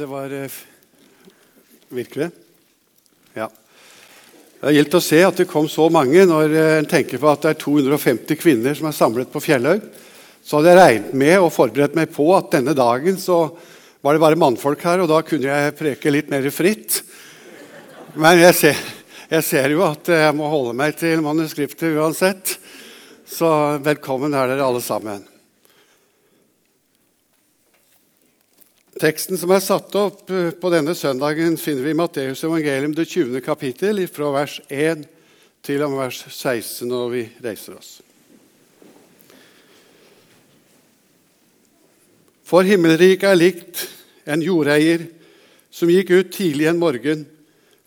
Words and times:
Det 0.00 0.06
var 0.06 0.32
eh, 0.32 0.50
virkelig. 1.88 2.30
Ja. 3.34 3.50
Det 4.60 4.70
er 4.70 4.76
gildt 4.78 4.94
å 4.96 5.00
se 5.04 5.18
at 5.26 5.42
det 5.42 5.44
kom 5.50 5.66
så 5.68 5.90
mange 5.92 6.22
når 6.24 6.54
eh, 6.56 6.76
en 6.78 6.88
tenker 6.88 7.20
på 7.20 7.28
at 7.28 7.42
det 7.44 7.50
er 7.50 7.58
250 7.60 8.38
kvinner 8.40 8.78
som 8.78 8.88
er 8.88 8.96
samlet 8.96 9.28
på 9.28 9.42
Fjellhaug. 9.44 9.84
Så 10.40 10.56
hadde 10.56 10.72
jeg 10.72 10.78
regnet 10.80 11.18
med 11.20 11.34
og 11.42 11.52
forberedt 11.52 11.98
meg 12.00 12.14
på 12.16 12.30
at 12.32 12.48
denne 12.54 12.72
dagen 12.78 13.20
så 13.20 13.42
var 14.00 14.16
det 14.16 14.24
bare 14.24 14.40
mannfolk 14.40 14.86
her, 14.88 15.02
og 15.04 15.10
da 15.12 15.20
kunne 15.20 15.52
jeg 15.52 15.76
preke 15.76 16.14
litt 16.16 16.32
mer 16.32 16.48
fritt. 16.48 17.02
Men 18.16 18.40
jeg 18.40 18.56
ser, 18.56 18.84
jeg 19.36 19.48
ser 19.50 19.74
jo 19.76 19.84
at 19.84 20.08
jeg 20.16 20.38
må 20.38 20.48
holde 20.48 20.72
meg 20.80 20.96
til 21.02 21.20
manuskriptet 21.28 21.92
uansett. 21.92 22.56
Så 23.28 23.52
velkommen 23.84 24.32
er 24.32 24.48
dere 24.54 24.64
alle 24.64 24.80
sammen. 24.80 25.28
Teksten 29.00 29.38
som 29.40 29.48
er 29.54 29.62
satt 29.64 29.94
opp 29.96 30.28
eh, 30.28 30.50
på 30.52 30.70
denne 30.72 30.92
søndagen, 30.92 31.54
finner 31.56 31.86
vi 31.86 31.92
i 31.94 31.96
Matteus 31.96 32.42
evangelium, 32.44 32.92
det 32.92 33.06
20. 33.08 33.38
kapittel, 33.40 34.02
fra 34.12 34.28
vers 34.34 34.58
1 34.68 35.06
til 35.64 35.84
med 35.86 35.96
vers 36.02 36.18
16 36.28 36.88
når 36.88 37.06
vi 37.14 37.22
reiser 37.40 37.78
oss. 37.78 37.94
For 42.44 42.66
himmelriket 42.66 43.24
er 43.30 43.38
likt 43.38 43.86
en 44.28 44.44
jordeier 44.44 45.06
som 45.72 45.88
gikk 45.88 46.12
ut 46.12 46.32
tidlig 46.34 46.66
en 46.68 46.80
morgen 46.82 47.22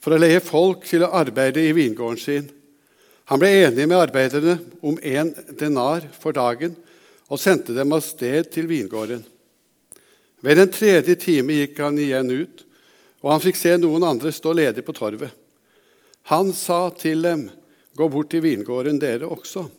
for 0.01 0.15
å 0.15 0.19
leie 0.21 0.41
folk 0.41 0.87
til 0.87 1.05
å 1.05 1.11
arbeide 1.19 1.61
i 1.61 1.75
vingården 1.77 2.21
sin. 2.23 2.47
Han 3.29 3.41
ble 3.43 3.51
enig 3.67 3.85
med 3.85 3.99
arbeiderne 3.99 4.57
om 4.81 4.97
én 4.97 5.29
denar 5.59 6.09
for 6.17 6.33
dagen 6.33 6.73
og 7.29 7.41
sendte 7.41 7.75
dem 7.77 7.93
av 7.93 8.01
sted 8.01 8.49
til 8.55 8.65
vingården. 8.71 9.21
Ved 10.43 10.59
den 10.59 10.71
tredje 10.75 11.15
time 11.15 11.55
gikk 11.61 11.79
han 11.79 11.97
igjen 11.99 12.31
ut, 12.31 12.65
og 13.23 13.31
han 13.31 13.43
fikk 13.43 13.55
se 13.55 13.77
noen 13.79 14.03
andre 14.03 14.33
stå 14.35 14.51
ledig 14.57 14.83
på 14.83 14.95
torvet. 14.95 15.31
Han 16.27 16.51
sa 16.53 16.89
til 16.89 17.21
dem, 17.23 17.49
'Gå 17.95 18.09
bort 18.09 18.29
til 18.29 18.41
vingården, 18.41 18.99
dere 18.99 19.29
også.' 19.29 19.69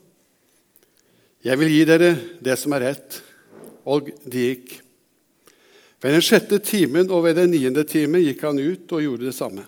'Jeg 1.44 1.58
vil 1.58 1.68
gi 1.68 1.84
dere 1.84 2.16
det 2.40 2.58
som 2.58 2.72
er 2.72 2.80
rett.' 2.80 3.22
Og 3.84 4.08
de 4.24 4.40
gikk. 4.40 4.80
Ved 6.00 6.12
den 6.12 6.22
sjette 6.22 6.58
timen 6.58 7.10
og 7.10 7.24
ved 7.24 7.36
den 7.36 7.50
niende 7.50 7.84
time 7.84 8.18
gikk 8.18 8.40
han 8.42 8.58
ut 8.58 8.92
og 8.92 9.02
gjorde 9.02 9.26
det 9.26 9.34
samme. 9.34 9.66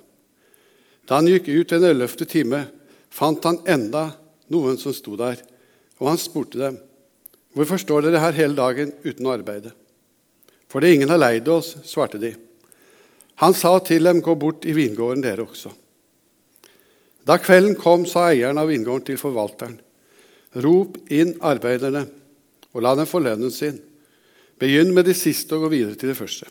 Da 1.08 1.20
han 1.20 1.28
gikk 1.28 1.48
ut 1.48 1.68
den 1.68 1.84
ellevte 1.84 2.24
time, 2.24 2.66
fant 3.10 3.44
han 3.44 3.60
enda 3.66 4.16
noen 4.48 4.78
som 4.78 4.94
sto 4.94 5.16
der, 5.16 5.36
og 6.00 6.08
han 6.08 6.18
spurte 6.18 6.58
dem, 6.58 6.78
'Hvorfor 7.52 7.76
står 7.76 8.00
dere 8.00 8.20
her 8.20 8.32
hele 8.32 8.56
dagen 8.56 8.92
uten 9.04 9.26
å 9.26 9.36
arbeide?' 9.36 9.76
Fordi 10.72 10.94
ingen 10.94 11.12
har 11.12 11.20
leid 11.20 11.48
oss, 11.48 11.76
svarte 11.86 12.18
de. 12.20 12.34
Han 13.42 13.54
sa 13.54 13.78
til 13.84 14.06
dem, 14.08 14.22
gå 14.24 14.34
bort 14.34 14.64
i 14.64 14.74
vingården, 14.76 15.22
dere 15.24 15.44
også. 15.44 15.72
Da 17.26 17.38
kvelden 17.42 17.74
kom, 17.78 18.06
sa 18.06 18.28
eieren 18.30 18.58
av 18.60 18.70
vingården 18.70 19.08
til 19.08 19.18
forvalteren, 19.20 19.80
rop 20.62 20.96
inn 21.12 21.34
arbeiderne 21.44 22.06
og 22.72 22.84
la 22.84 22.94
dem 22.96 23.08
få 23.08 23.20
lønnen 23.24 23.52
sin. 23.52 23.80
Begynn 24.60 24.94
med 24.94 25.08
de 25.08 25.14
siste 25.16 25.56
og 25.56 25.66
gå 25.66 25.72
videre 25.74 25.98
til 25.98 26.12
det 26.12 26.18
første. 26.18 26.48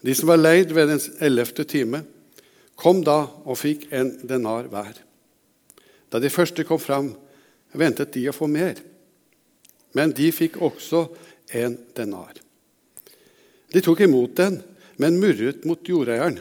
De 0.00 0.14
som 0.14 0.30
var 0.30 0.40
leid 0.40 0.72
ved 0.72 0.88
den 0.92 1.02
ellevte 1.24 1.66
time, 1.68 2.04
kom 2.76 3.02
da 3.04 3.24
og 3.44 3.58
fikk 3.58 3.88
en 3.96 4.12
denar 4.28 4.68
hver. 4.72 4.94
Da 6.12 6.20
de 6.22 6.30
første 6.30 6.64
kom 6.68 6.80
fram, 6.80 7.10
ventet 7.76 8.14
de 8.14 8.28
å 8.30 8.36
få 8.36 8.48
mer, 8.48 8.78
men 9.96 10.14
de 10.14 10.30
fikk 10.32 10.60
også 10.62 11.06
en 11.56 11.76
denar. 11.96 12.45
De 13.72 13.82
tok 13.82 14.00
imot 14.06 14.36
den, 14.38 14.60
men 14.96 15.20
murret 15.20 15.64
mot 15.68 15.88
jordeieren 15.88 16.40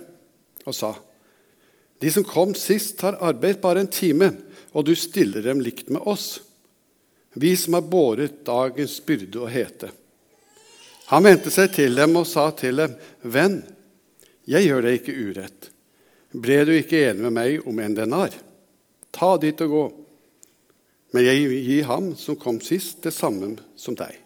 og 0.65 0.75
sa:" 0.75 0.95
De 1.99 2.11
som 2.11 2.25
kom 2.27 2.51
sist, 2.59 3.01
har 3.01 3.17
arbeidet 3.23 3.61
bare 3.63 3.79
en 3.79 3.87
time, 3.87 4.33
og 4.75 4.85
du 4.85 4.95
stiller 4.99 5.41
dem 5.41 5.61
likt 5.63 5.89
med 5.89 6.03
oss, 6.03 6.41
vi 7.33 7.55
som 7.57 7.73
har 7.73 7.87
båret 7.87 8.43
dagens 8.45 8.97
byrde 9.05 9.39
og 9.39 9.49
hete. 9.49 9.89
Han 11.11 11.23
vendte 11.23 11.51
seg 11.53 11.71
til 11.75 11.95
dem 11.95 12.15
og 12.19 12.27
sa 12.27 12.49
til 12.55 12.81
dem, 12.81 12.95
Venn, 13.21 13.61
jeg 14.45 14.67
gjør 14.67 14.85
deg 14.85 14.99
ikke 14.99 15.15
urett. 15.15 15.69
Ble 16.35 16.57
du 16.67 16.73
ikke 16.75 17.01
enig 17.09 17.25
med 17.27 17.35
meg 17.35 17.67
om 17.67 17.79
en 17.79 17.95
denar? 17.95 18.35
Ta 19.15 19.35
dit 19.41 19.61
og 19.65 19.71
gå. 19.71 19.85
Men 21.15 21.23
jeg 21.23 21.47
vil 21.47 21.67
gi 21.69 21.79
ham 21.87 22.11
som 22.19 22.37
kom 22.39 22.59
sist, 22.63 23.01
det 23.05 23.13
samme 23.15 23.53
som 23.79 23.95
deg. 23.95 24.17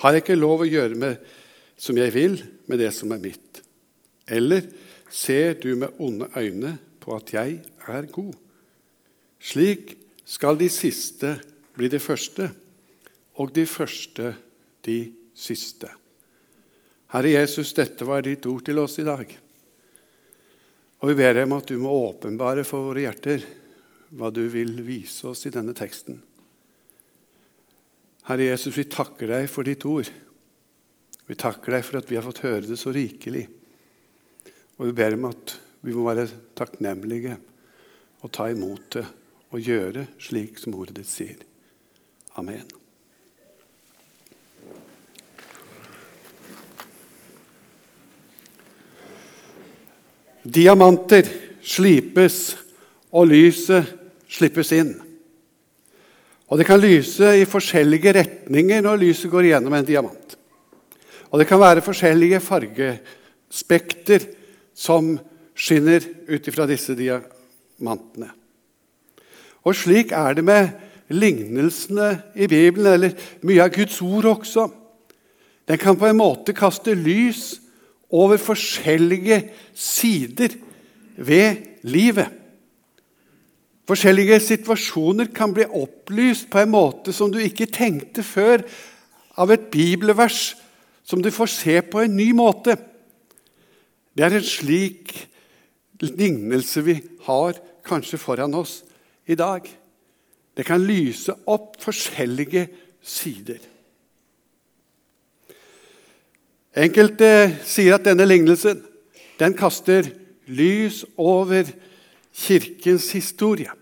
Har 0.00 0.14
jeg 0.14 0.24
ikke 0.24 0.38
lov 0.38 0.64
å 0.64 0.68
gjøre 0.68 0.98
med 0.98 1.32
som 1.82 1.98
jeg 1.98 2.14
vil, 2.14 2.38
med 2.70 2.78
det 2.78 2.92
som 2.94 3.10
er 3.14 3.22
mitt? 3.22 3.62
Eller 4.30 4.68
ser 5.10 5.56
du 5.58 5.74
med 5.76 5.98
onde 5.98 6.28
øyne 6.38 6.76
på 7.02 7.16
at 7.16 7.32
jeg 7.34 7.58
er 7.90 8.06
god? 8.14 8.36
Slik 9.42 9.96
skal 10.24 10.58
de 10.60 10.70
siste 10.70 11.34
bli 11.74 11.90
de 11.90 11.98
første, 11.98 12.50
og 13.40 13.50
de 13.56 13.64
første 13.66 14.34
de 14.84 14.98
siste. 15.34 15.88
Herre 17.12 17.32
Jesus, 17.34 17.72
dette 17.76 18.06
var 18.08 18.22
ditt 18.24 18.46
ord 18.46 18.62
til 18.64 18.78
oss 18.80 18.98
i 19.00 19.06
dag. 19.06 19.26
Og 21.02 21.10
vi 21.10 21.16
ber 21.18 21.34
deg 21.34 21.48
om 21.48 21.56
at 21.58 21.68
du 21.68 21.80
må 21.82 21.92
åpenbare 22.06 22.64
for 22.64 22.92
våre 22.92 23.02
hjerter 23.04 23.42
hva 24.12 24.30
du 24.30 24.44
vil 24.52 24.76
vise 24.86 25.26
oss 25.28 25.42
i 25.48 25.52
denne 25.52 25.74
teksten. 25.76 26.20
Herre 28.28 28.52
Jesus, 28.52 28.76
vi 28.76 28.86
takker 28.86 29.32
deg 29.32 29.48
for 29.50 29.66
ditt 29.66 29.84
ord. 29.88 30.08
Vi 31.32 31.38
takker 31.40 31.72
deg 31.72 31.84
for 31.86 31.96
at 31.96 32.10
vi 32.10 32.18
har 32.18 32.24
fått 32.26 32.42
høre 32.44 32.66
det 32.68 32.76
så 32.76 32.90
rikelig. 32.92 33.46
Og 34.76 34.90
vi 34.90 34.92
ber 34.98 35.14
om 35.16 35.30
at 35.30 35.54
vi 35.80 35.94
må 35.96 36.04
være 36.04 36.26
takknemlige 36.58 37.38
og 38.20 38.32
ta 38.36 38.50
imot 38.52 38.90
det 38.98 39.04
og 39.48 39.64
gjøre 39.64 40.02
slik 40.20 40.60
som 40.60 40.76
ordet 40.76 40.98
ditt 40.98 41.08
sier. 41.08 41.38
Amen. 42.36 42.68
Diamanter 50.44 51.32
slipes, 51.64 52.58
og 53.08 53.30
lyset 53.32 53.88
slippes 54.28 54.74
inn. 54.76 54.92
Og 56.52 56.60
Det 56.60 56.68
kan 56.68 56.80
lyse 56.80 57.32
i 57.40 57.48
forskjellige 57.48 58.18
retninger 58.20 58.84
når 58.84 59.00
lyset 59.06 59.32
går 59.32 59.48
gjennom 59.54 59.80
en 59.80 59.88
diamant. 59.88 60.36
Og 61.32 61.40
det 61.40 61.48
kan 61.48 61.60
være 61.62 61.84
forskjellige 61.84 62.40
fargespekter 62.44 64.26
som 64.76 65.14
skinner 65.56 66.04
ut 66.28 66.48
ifra 66.48 66.66
disse 66.68 66.94
diamantene. 66.96 68.28
Og 69.64 69.76
slik 69.78 70.12
er 70.12 70.36
det 70.36 70.44
med 70.44 70.68
lignelsene 71.12 72.10
i 72.34 72.48
Bibelen, 72.50 72.92
eller 72.92 73.16
mye 73.46 73.64
av 73.64 73.72
Guds 73.72 73.96
ord 74.04 74.28
også. 74.28 74.66
Den 75.68 75.80
kan 75.80 75.96
på 75.96 76.08
en 76.08 76.18
måte 76.18 76.54
kaste 76.56 76.94
lys 76.98 77.62
over 78.12 78.36
forskjellige 78.36 79.38
sider 79.72 80.56
ved 81.16 81.62
livet. 81.88 82.28
Forskjellige 83.88 84.40
situasjoner 84.40 85.30
kan 85.34 85.54
bli 85.54 85.64
opplyst 85.64 86.50
på 86.52 86.60
en 86.60 86.74
måte 86.74 87.14
som 87.14 87.32
du 87.32 87.40
ikke 87.40 87.70
tenkte 87.72 88.24
før, 88.24 88.66
av 89.40 89.48
et 89.48 89.70
bibelvers 89.72 90.52
som 91.02 91.22
du 91.22 91.30
får 91.34 91.50
se 91.50 91.76
på 91.82 92.02
en 92.02 92.16
ny 92.16 92.30
måte. 92.36 92.76
Det 94.12 94.24
er 94.24 94.36
en 94.36 94.46
slik 94.46 95.14
lignelse 96.02 96.82
vi 96.84 96.96
har 97.26 97.58
kanskje 97.86 98.20
foran 98.20 98.54
oss 98.54 98.80
i 99.26 99.36
dag. 99.38 99.66
Det 100.56 100.66
kan 100.66 100.82
lyse 100.84 101.34
opp 101.48 101.78
forskjellige 101.82 102.66
sider. 103.02 103.60
Enkelte 106.72 107.28
sier 107.68 107.98
at 107.98 108.06
denne 108.06 108.24
lignelsen 108.24 108.80
den 109.40 109.56
kaster 109.58 110.06
lys 110.48 111.02
over 111.20 111.66
Kirkens 112.32 113.10
historie. 113.12 113.72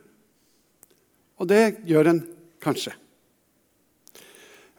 Og 1.39 1.49
det 1.49 1.81
gjør 1.87 2.11
den 2.11 2.23
kanskje. 2.63 2.93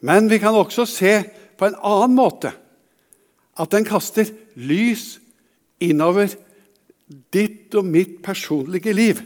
Men 0.01 0.29
vi 0.29 0.41
kan 0.41 0.57
også 0.57 0.85
se 0.89 1.13
på 1.61 1.69
en 1.69 1.77
annen 1.85 2.17
måte. 2.17 2.49
At 3.53 3.69
den 3.69 3.85
kaster 3.85 4.31
lys 4.57 5.19
innover 5.81 6.33
ditt 7.29 7.75
og 7.77 7.85
mitt 7.85 8.17
personlige 8.25 8.95
liv. 8.97 9.21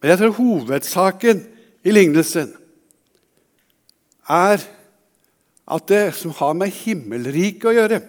Men 0.00 0.10
jeg 0.10 0.20
tror 0.22 0.36
hovedsaken 0.40 1.44
i 1.86 1.94
lignelsen 1.94 2.50
er 4.30 4.66
at 5.70 5.86
det 5.86 6.02
som 6.18 6.34
har 6.34 6.56
med 6.58 6.74
himmelriket 6.74 7.70
å 7.70 7.76
gjøre, 7.76 8.02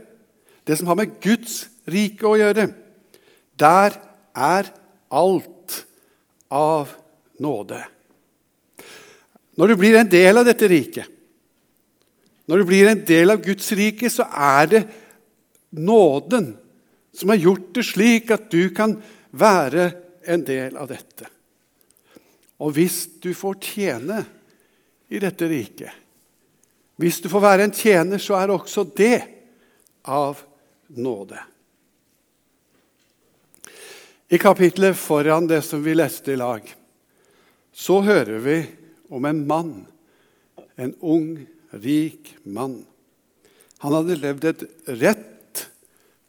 det 0.66 0.80
som 0.80 0.90
har 0.90 0.98
med 0.98 1.14
Guds 1.22 1.66
rike 1.86 2.26
å 2.26 2.40
gjøre, 2.40 2.72
der 3.60 4.02
er 4.34 4.74
alt 5.14 5.82
av 6.50 6.90
nåde. 7.42 7.84
Når 9.60 9.68
du 9.68 9.78
blir 9.78 10.00
en 10.00 10.10
del 10.10 10.42
av 10.42 10.48
dette 10.48 10.70
riket, 10.72 11.21
Når 12.52 12.60
du 12.60 12.68
blir 12.68 12.90
en 12.92 13.06
del 13.08 13.32
av 13.32 13.40
Guds 13.40 13.70
rike, 13.80 14.10
så 14.12 14.26
er 14.28 14.66
det 14.68 14.80
nåden 15.72 16.50
som 17.16 17.32
har 17.32 17.40
gjort 17.40 17.70
det 17.78 17.86
slik 17.88 18.34
at 18.36 18.50
du 18.52 18.74
kan 18.76 18.98
være 19.32 19.86
en 20.28 20.44
del 20.44 20.76
av 20.76 20.90
dette. 20.92 21.30
Og 22.60 22.74
hvis 22.76 23.06
du 23.24 23.30
får 23.32 23.56
tjene 23.64 24.18
i 25.08 25.22
dette 25.24 25.48
riket, 25.48 25.96
hvis 27.00 27.22
du 27.24 27.30
får 27.32 27.46
være 27.46 27.70
en 27.70 27.74
tjener, 27.76 28.20
så 28.20 28.36
er 28.42 28.52
også 28.52 28.84
det 29.00 29.22
av 30.12 30.44
nåde. 31.00 31.40
I 34.28 34.42
kapitlet 34.44 35.00
foran 35.00 35.48
det 35.48 35.62
som 35.64 35.80
vi 35.88 35.96
leste 35.96 36.36
i 36.36 36.40
lag, 36.44 36.68
så 37.72 38.04
hører 38.04 38.44
vi 38.44 38.60
om 39.08 39.24
en 39.26 39.42
mann, 39.48 39.74
en 40.76 40.94
ung, 41.00 41.32
rik 41.72 42.36
mann. 42.44 42.82
Han 43.82 43.96
hadde 43.98 44.20
levd 44.20 44.48
et 44.50 44.66
rett 45.02 45.66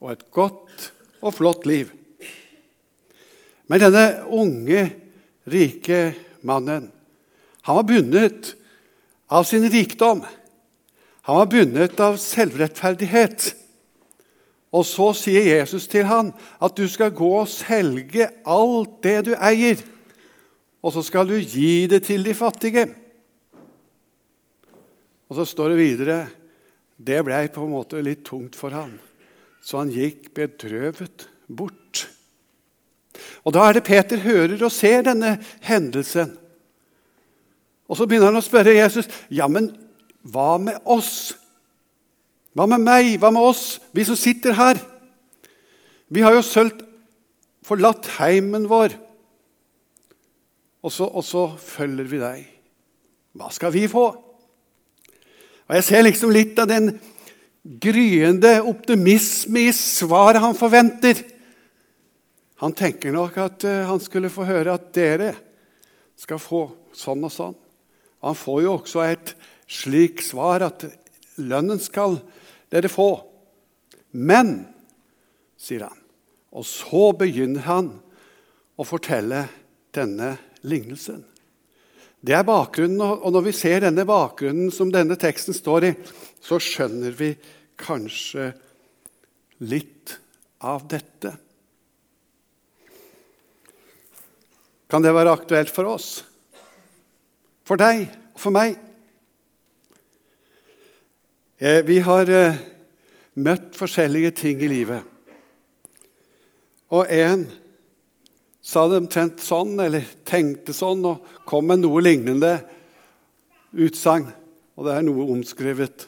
og 0.03 0.15
et 0.15 0.25
godt 0.35 0.91
og 1.23 1.35
flott 1.37 1.67
liv. 1.69 1.91
Men 3.71 3.81
denne 3.83 4.07
unge, 4.29 4.87
rike 5.49 6.13
mannen, 6.47 6.91
han 7.63 7.79
var 7.79 7.87
bundet 7.87 8.55
av 9.31 9.47
sin 9.47 9.69
rikdom. 9.71 10.25
Han 11.23 11.39
var 11.39 11.51
bundet 11.51 12.01
av 12.03 12.19
selvrettferdighet. 12.21 13.53
Og 14.73 14.87
så 14.89 15.11
sier 15.17 15.47
Jesus 15.59 15.87
til 15.91 16.09
han 16.09 16.33
at 16.63 16.75
du 16.77 16.87
skal 16.91 17.13
gå 17.15 17.29
og 17.43 17.51
selge 17.51 18.31
alt 18.49 18.99
det 19.05 19.19
du 19.29 19.35
eier, 19.37 19.79
og 20.83 20.97
så 20.97 21.05
skal 21.07 21.29
du 21.29 21.37
gi 21.39 21.87
det 21.87 22.03
til 22.09 22.25
de 22.27 22.35
fattige. 22.35 22.89
Og 25.33 25.39
så 25.39 25.47
står 25.49 25.73
det 25.73 25.79
videre 25.81 26.17
det 27.01 27.23
ble 27.25 27.39
på 27.49 27.65
en 27.65 27.73
måte 27.73 28.03
litt 28.05 28.21
tungt 28.27 28.53
for 28.55 28.75
han, 28.77 28.93
så 29.65 29.79
han 29.81 29.91
gikk 29.91 30.29
bedrøvet 30.37 31.25
bort. 31.49 32.03
Og 33.41 33.55
Da 33.57 33.65
er 33.65 33.79
det 33.79 33.87
Peter 33.87 34.21
hører 34.21 34.61
og 34.61 34.75
ser 34.75 35.07
denne 35.07 35.39
hendelsen. 35.65 36.35
Og 37.89 37.97
Så 37.97 38.05
begynner 38.05 38.29
han 38.29 38.43
å 38.43 38.45
spørre 38.45 38.77
Jesus 38.77 39.09
ja, 39.33 39.49
men 39.49 39.71
hva 40.21 40.59
med 40.61 40.85
oss? 40.85 41.33
Hva 42.53 42.69
med 42.69 42.85
meg? 42.85 43.17
Hva 43.17 43.33
med 43.33 43.43
oss, 43.43 43.81
vi 43.97 44.05
som 44.05 44.17
sitter 44.21 44.53
her? 44.53 44.77
Vi 46.13 46.21
har 46.21 46.37
jo 46.37 46.45
sølt 46.45 46.85
forlatt 47.65 48.05
heimen 48.19 48.69
vår, 48.69 48.93
og 50.83 50.93
så, 50.93 51.09
og 51.09 51.25
så 51.25 51.47
følger 51.57 52.05
vi 52.11 52.21
deg. 52.21 52.45
Hva 53.33 53.49
skal 53.55 53.73
vi 53.73 53.87
få? 53.89 54.11
Og 55.73 55.79
Jeg 55.79 55.85
ser 55.87 56.03
liksom 56.05 56.33
litt 56.37 56.59
av 56.61 56.67
den 56.69 56.91
gryende 57.81 58.59
optimisme 58.69 59.63
i 59.65 59.71
svaret 59.73 60.43
han 60.45 60.53
forventer. 60.53 61.23
Han 62.61 62.77
tenker 62.77 63.15
nok 63.15 63.39
at 63.41 63.65
eh, 63.65 63.87
han 63.89 64.03
skulle 64.05 64.29
få 64.29 64.45
høre 64.45 64.75
at 64.77 64.91
dere 64.93 65.31
skal 66.21 66.43
få 66.45 66.61
sånn 66.93 67.25
og 67.25 67.33
sånn. 67.33 67.57
Han 68.21 68.37
får 68.37 68.61
jo 68.67 68.75
også 68.75 69.07
et 69.07 69.33
slikt 69.65 70.27
svar 70.29 70.67
at 70.69 70.85
lønnen 71.41 71.81
skal 71.81 72.21
dere 72.69 72.93
få. 72.93 73.09
Men, 74.13 74.59
sier 75.57 75.89
han, 75.89 75.99
og 76.53 76.69
så 76.69 77.15
begynner 77.17 77.65
han 77.65 77.95
å 78.77 78.85
fortelle 78.85 79.47
denne 79.97 80.35
lignelsen. 80.69 81.25
Det 82.23 82.35
er 82.39 82.47
bakgrunnen, 82.47 83.01
og 83.03 83.33
når 83.35 83.49
vi 83.49 83.55
ser 83.57 83.83
denne 83.83 84.05
bakgrunnen 84.07 84.71
som 84.71 84.93
denne 84.95 85.17
teksten 85.19 85.57
står 85.57 85.89
i, 85.89 85.95
så 86.43 86.61
skjønner 86.63 87.15
vi 87.19 87.33
kanskje 87.83 88.53
litt 89.67 90.15
av 90.63 90.85
dette. 90.91 91.33
Kan 94.87 95.03
det 95.03 95.15
være 95.17 95.33
aktuelt 95.35 95.73
for 95.73 95.91
oss? 95.97 96.21
For 97.67 97.81
deg 97.81 98.05
og 98.07 98.43
for 98.43 98.55
meg? 98.55 98.77
Eh, 101.59 101.81
vi 101.87 101.99
har 102.07 102.31
eh, 102.31 102.61
møtt 103.41 103.75
forskjellige 103.79 104.35
ting 104.45 104.63
i 104.63 104.71
livet. 104.71 105.03
Og 106.93 107.09
en 107.09 107.47
sa 108.63 108.87
det 108.87 109.01
omtrent 109.03 109.43
sånn, 109.43 109.75
eller 109.83 110.07
tenkte 110.29 110.75
sånn, 110.77 111.03
og 111.05 111.27
kom 111.49 111.67
med 111.69 111.83
noe 111.83 112.03
lignende 112.05 112.55
utsagn. 113.75 114.29
Og 114.79 114.87
det 114.87 114.95
er 114.95 115.07
noe 115.07 115.27
omskrevet. 115.35 116.07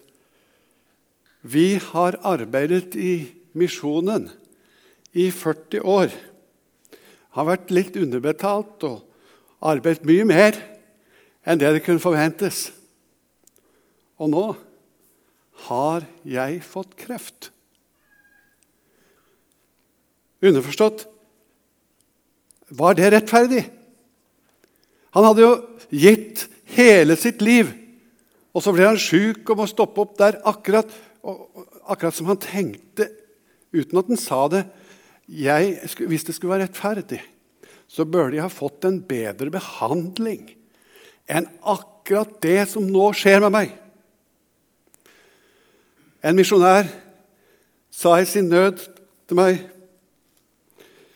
Vi 1.45 1.75
har 1.91 2.17
arbeidet 2.25 2.95
i 2.97 3.17
misjonen 3.59 4.31
i 5.12 5.29
40 5.35 5.83
år. 5.85 6.15
Har 7.35 7.51
vært 7.51 7.75
litt 7.75 7.99
underbetalt 8.01 8.87
og 8.87 9.03
arbeidet 9.65 10.06
mye 10.09 10.25
mer 10.29 10.56
enn 11.45 11.61
det 11.61 11.75
det 11.75 11.83
kunne 11.85 12.03
forventes. 12.03 12.71
Og 14.17 14.31
nå 14.33 14.45
har 15.67 16.06
jeg 16.25 16.62
fått 16.65 16.95
kreft. 16.99 17.51
Underforstått 20.45 21.05
var 22.79 22.97
det 22.99 23.11
rettferdig? 23.15 23.65
Han 25.15 25.26
hadde 25.29 25.44
jo 25.44 25.53
gitt 25.94 26.47
hele 26.75 27.17
sitt 27.19 27.43
liv, 27.44 27.71
og 28.55 28.62
så 28.62 28.73
ble 28.75 28.88
han 28.88 29.00
sjuk 29.00 29.47
og 29.50 29.61
må 29.61 29.69
stoppe 29.71 30.03
opp 30.03 30.17
der 30.19 30.41
akkurat, 30.47 30.91
akkurat 31.87 32.17
som 32.17 32.31
han 32.31 32.41
tenkte, 32.43 33.09
uten 33.75 34.00
at 34.00 34.11
han 34.11 34.21
sa 34.21 34.41
det. 34.50 34.65
Jeg, 35.25 35.79
hvis 36.05 36.26
det 36.26 36.35
skulle 36.37 36.56
være 36.56 36.69
rettferdig, 36.69 37.21
så 37.88 38.05
bør 38.05 38.32
de 38.32 38.43
ha 38.43 38.50
fått 38.53 38.87
en 38.88 38.99
bedre 39.06 39.53
behandling 39.55 40.50
enn 41.31 41.47
akkurat 41.62 42.35
det 42.44 42.67
som 42.69 42.85
nå 42.85 43.06
skjer 43.17 43.41
med 43.47 43.55
meg. 43.55 43.70
En 46.25 46.37
misjonær 46.37 46.88
sa 47.94 48.17
i 48.19 48.27
sin 48.29 48.50
nød 48.50 48.82
til 49.29 49.38
meg 49.38 49.62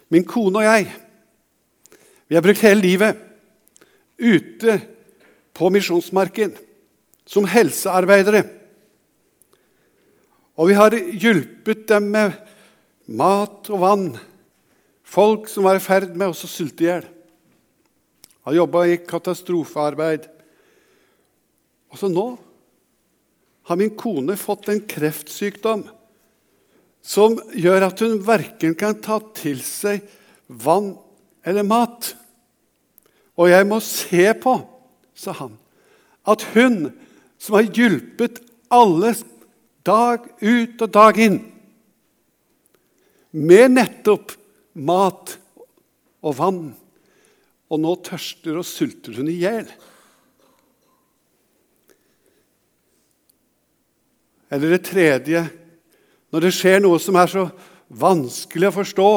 Min 0.08 0.24
kone 0.24 0.62
og 0.62 0.64
jeg 0.64 0.86
vi 2.28 2.36
har 2.36 2.44
brukt 2.44 2.62
hele 2.64 2.84
livet 2.84 3.16
ute 4.18 4.78
på 5.56 5.70
misjonsmarken 5.72 6.52
som 7.28 7.46
helsearbeidere. 7.48 8.44
Og 10.58 10.70
vi 10.70 10.76
har 10.76 10.94
hjulpet 10.94 11.86
dem 11.88 12.10
med 12.12 12.34
mat 13.08 13.70
og 13.72 13.80
vann, 13.80 14.08
folk 15.06 15.48
som 15.48 15.64
var 15.64 15.78
i 15.78 15.82
ferd 15.82 16.12
med 16.18 16.32
å 16.32 16.36
sulte 16.36 16.84
i 16.84 16.90
hjel. 16.90 17.06
Har 18.44 18.58
jobba 18.58 18.84
i 18.88 18.98
katastrofearbeid. 19.08 20.26
Og 21.88 22.00
så 22.00 22.10
nå 22.12 22.26
har 23.68 23.80
min 23.80 23.94
kone 23.96 24.36
fått 24.40 24.68
en 24.72 24.80
kreftsykdom 24.88 25.86
som 27.04 27.36
gjør 27.56 27.86
at 27.88 28.00
hun 28.04 28.18
verken 28.24 28.74
kan 28.76 28.96
ta 29.00 29.20
til 29.36 29.60
seg 29.64 30.02
vann 30.48 30.94
eller 31.46 31.66
mat. 31.66 32.12
Og 33.38 33.50
jeg 33.50 33.66
må 33.68 33.78
se 33.84 34.26
på, 34.42 34.54
sa 35.14 35.34
han, 35.38 35.54
at 36.28 36.42
hun 36.54 36.88
som 37.38 37.58
har 37.58 37.70
hjulpet 37.70 38.40
alle 38.74 39.12
dag 39.86 40.26
ut 40.42 40.82
og 40.84 40.90
dag 40.92 41.20
inn 41.22 41.38
med 43.38 43.76
nettopp 43.76 44.32
mat 44.78 45.36
og 46.24 46.34
vann, 46.38 46.62
og 47.68 47.80
nå 47.82 47.94
tørster 48.04 48.56
og 48.58 48.66
sulter 48.66 49.18
hun 49.18 49.28
i 49.30 49.38
hjel. 49.42 49.68
Eller 54.48 54.72
det 54.72 54.86
tredje 54.88 55.42
Når 56.32 56.44
det 56.44 56.50
skjer 56.52 56.80
noe 56.80 56.98
som 57.00 57.16
er 57.16 57.28
så 57.32 57.42
vanskelig 57.88 58.68
å 58.68 58.74
forstå 58.74 59.10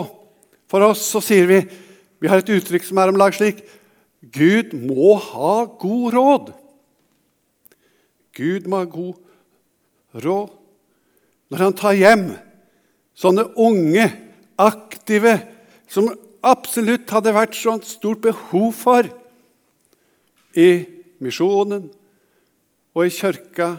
for 0.72 0.86
oss, 0.86 1.02
så 1.12 1.20
sier 1.20 1.50
vi 1.50 1.58
Vi 2.22 2.30
har 2.30 2.42
et 2.42 2.54
uttrykk 2.54 2.86
som 2.86 3.00
er 3.02 3.12
om 3.12 3.20
lag 3.20 3.34
slik 3.36 3.64
Gud 4.22 4.76
må 4.78 5.16
ha 5.18 5.66
god 5.82 6.14
råd. 6.14 6.52
Gud 8.38 8.68
må 8.70 8.84
ha 8.84 8.90
god 8.90 10.22
råd 10.22 10.58
når 11.52 11.64
han 11.66 11.76
tar 11.76 11.98
hjem 11.98 12.28
sånne 13.18 13.44
unge, 13.60 14.06
aktive, 14.62 15.34
som 15.90 16.08
absolutt 16.48 17.10
hadde 17.12 17.34
vært 17.36 17.58
sånt 17.58 17.84
stort 17.90 18.22
behov 18.24 18.70
for 18.78 19.10
i 20.56 20.70
misjonen 21.22 21.90
og 22.96 23.04
i 23.04 23.12
kirka 23.14 23.74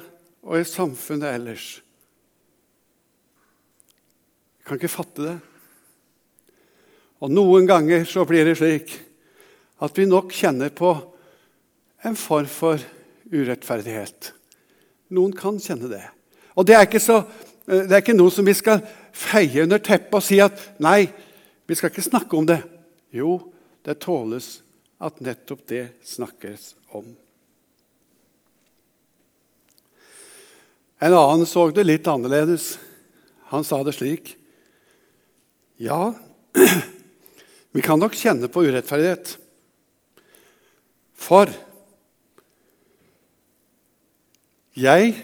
og 0.45 0.59
i 0.59 0.69
samfunnet 0.69 1.33
ellers. 1.33 1.71
Jeg 4.59 4.69
kan 4.69 4.79
ikke 4.79 4.93
fatte 4.93 5.25
det. 5.27 5.39
Og 7.23 7.31
Noen 7.31 7.69
ganger 7.71 8.03
så 8.09 8.25
blir 8.27 8.49
det 8.49 8.57
slik 8.59 8.93
at 9.83 9.99
vi 9.99 10.09
nok 10.11 10.33
kjenner 10.35 10.73
på 10.75 10.91
en 12.03 12.19
form 12.19 12.49
for 12.51 12.83
urettferdighet. 13.31 14.33
Noen 15.15 15.35
kan 15.37 15.61
kjenne 15.63 15.91
det. 15.91 16.03
Og 16.59 16.67
det 16.67 16.77
er 16.77 16.87
ikke, 16.87 17.03
så, 17.03 17.23
eh, 17.69 17.87
det 17.87 17.95
er 17.95 18.03
ikke 18.03 18.17
noe 18.19 18.33
som 18.35 18.47
vi 18.47 18.55
skal 18.59 18.83
feie 19.15 19.63
under 19.63 19.79
teppet 19.79 20.19
og 20.19 20.25
si 20.25 20.41
at 20.43 20.59
nei, 20.83 21.07
vi 21.67 21.79
skal 21.79 21.93
ikke 21.93 22.05
snakke 22.05 22.37
om 22.37 22.49
det. 22.49 22.59
Jo, 23.15 23.39
det 23.87 24.01
tåles 24.03 24.61
at 25.03 25.21
nettopp 25.23 25.67
det 25.71 25.85
snakkes 26.07 26.73
om. 26.95 27.07
En 31.03 31.15
annen 31.19 31.47
så 31.47 31.69
det 31.75 31.87
litt 31.87 32.07
annerledes. 32.07 32.77
Han 33.51 33.65
sa 33.67 33.83
det 33.83 33.95
slik. 33.97 34.37
Ja, 35.83 36.15
vi 37.73 37.85
kan 37.85 38.01
nok 38.01 38.17
kjenne 38.17 38.51
på 38.53 38.65
urettferdighet. 38.67 39.37
For 41.17 41.51
jeg 44.77 45.15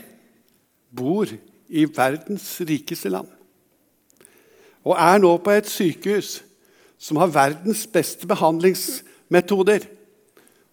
bor 0.94 1.28
i 1.68 1.84
verdens 1.84 2.46
rikeste 2.64 3.10
land 3.12 3.28
og 4.88 4.94
er 4.96 5.18
nå 5.20 5.34
på 5.44 5.52
et 5.52 5.68
sykehus 5.68 6.38
som 6.98 7.20
har 7.20 7.30
verdens 7.30 7.84
beste 7.90 8.26
behandlingsmetoder, 8.26 9.84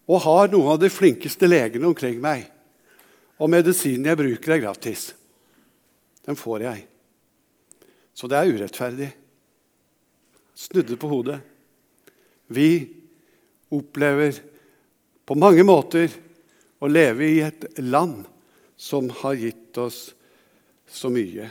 og 0.06 0.22
har 0.22 0.50
noen 0.50 0.72
av 0.74 0.80
de 0.82 0.90
flinkeste 0.90 1.46
legene 1.46 1.86
omkring 1.86 2.18
meg. 2.22 2.46
Og 3.38 3.50
medisinen 3.52 4.06
jeg 4.08 4.18
bruker, 4.18 4.54
er 4.54 4.62
gratis. 4.62 5.10
Den 6.26 6.38
får 6.38 6.64
jeg. 6.64 6.84
Så 8.16 8.30
det 8.30 8.38
er 8.38 8.50
urettferdig. 8.54 9.10
Snudde 10.56 10.96
på 10.98 11.10
hodet. 11.10 11.40
Vi 12.46 12.70
opplever 13.74 14.38
på 15.26 15.34
mange 15.38 15.64
måter 15.66 16.12
å 16.78 16.90
leve 16.90 17.28
i 17.28 17.40
et 17.42 17.66
land 17.82 18.24
som 18.76 19.08
har 19.22 19.38
gitt 19.40 19.78
oss 19.80 20.00
så 20.86 21.10
mye. 21.10 21.48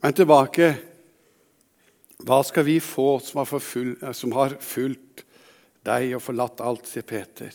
Men 0.00 0.16
tilbake 0.16 0.74
Hva 2.26 2.38
skal 2.48 2.64
vi 2.64 2.78
få 2.80 3.18
som 3.20 3.42
har, 3.42 3.60
full, 3.60 3.90
som 4.16 4.32
har 4.32 4.54
fulgt 4.64 5.20
deg 5.84 6.14
og 6.16 6.22
forlatt 6.24 6.62
alt, 6.64 6.88
sier 6.88 7.04
Peter. 7.04 7.52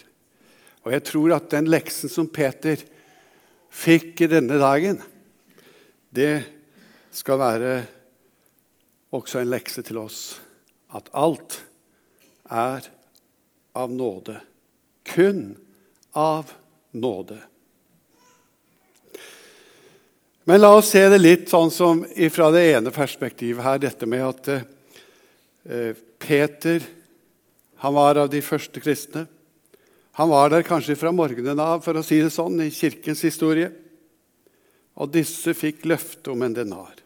Og 0.86 0.93
jeg 0.93 1.03
tror 1.07 1.33
at 1.33 1.50
den 1.50 1.65
leksen 1.65 2.12
som 2.13 2.29
Peter 2.29 2.77
fikk 3.74 4.21
i 4.21 4.29
denne 4.29 4.60
dagen, 4.62 5.01
det 6.13 6.43
skal 7.10 7.41
være 7.41 7.74
også 9.17 9.41
en 9.41 9.50
lekse 9.50 9.81
til 9.88 9.98
oss. 10.01 10.21
At 10.91 11.07
alt 11.15 11.62
er 12.51 12.88
av 13.74 13.91
nåde. 13.91 14.41
Kun 15.07 15.55
av 16.12 16.51
nåde. 16.91 17.39
Men 20.43 20.62
la 20.62 20.74
oss 20.75 20.89
se 20.91 21.03
det 21.10 21.21
litt 21.21 21.51
sånn 21.51 21.71
som 21.71 22.01
fra 22.33 22.50
det 22.51 22.63
ene 22.74 22.91
perspektivet 22.91 23.63
her, 23.63 23.77
dette 23.79 24.07
med 24.10 24.25
at 24.25 24.50
eh, 24.51 25.93
Peter 26.19 26.81
han 27.81 27.93
var 27.98 28.19
av 28.21 28.27
de 28.29 28.41
første 28.45 28.77
kristne. 28.77 29.24
Han 30.19 30.29
var 30.29 30.51
der 30.53 30.62
kanskje 30.62 30.93
fra 31.00 31.10
morgenen 31.15 31.57
av, 31.57 31.79
for 31.81 31.98
å 31.98 32.03
si 32.05 32.19
det 32.21 32.29
sånn, 32.29 32.60
i 32.62 32.69
kirkens 32.69 33.24
historie. 33.25 33.71
Og 35.01 35.10
disse 35.10 35.55
fikk 35.57 35.88
løfte 35.89 36.29
om 36.29 36.43
en 36.45 36.53
denar. 36.53 37.00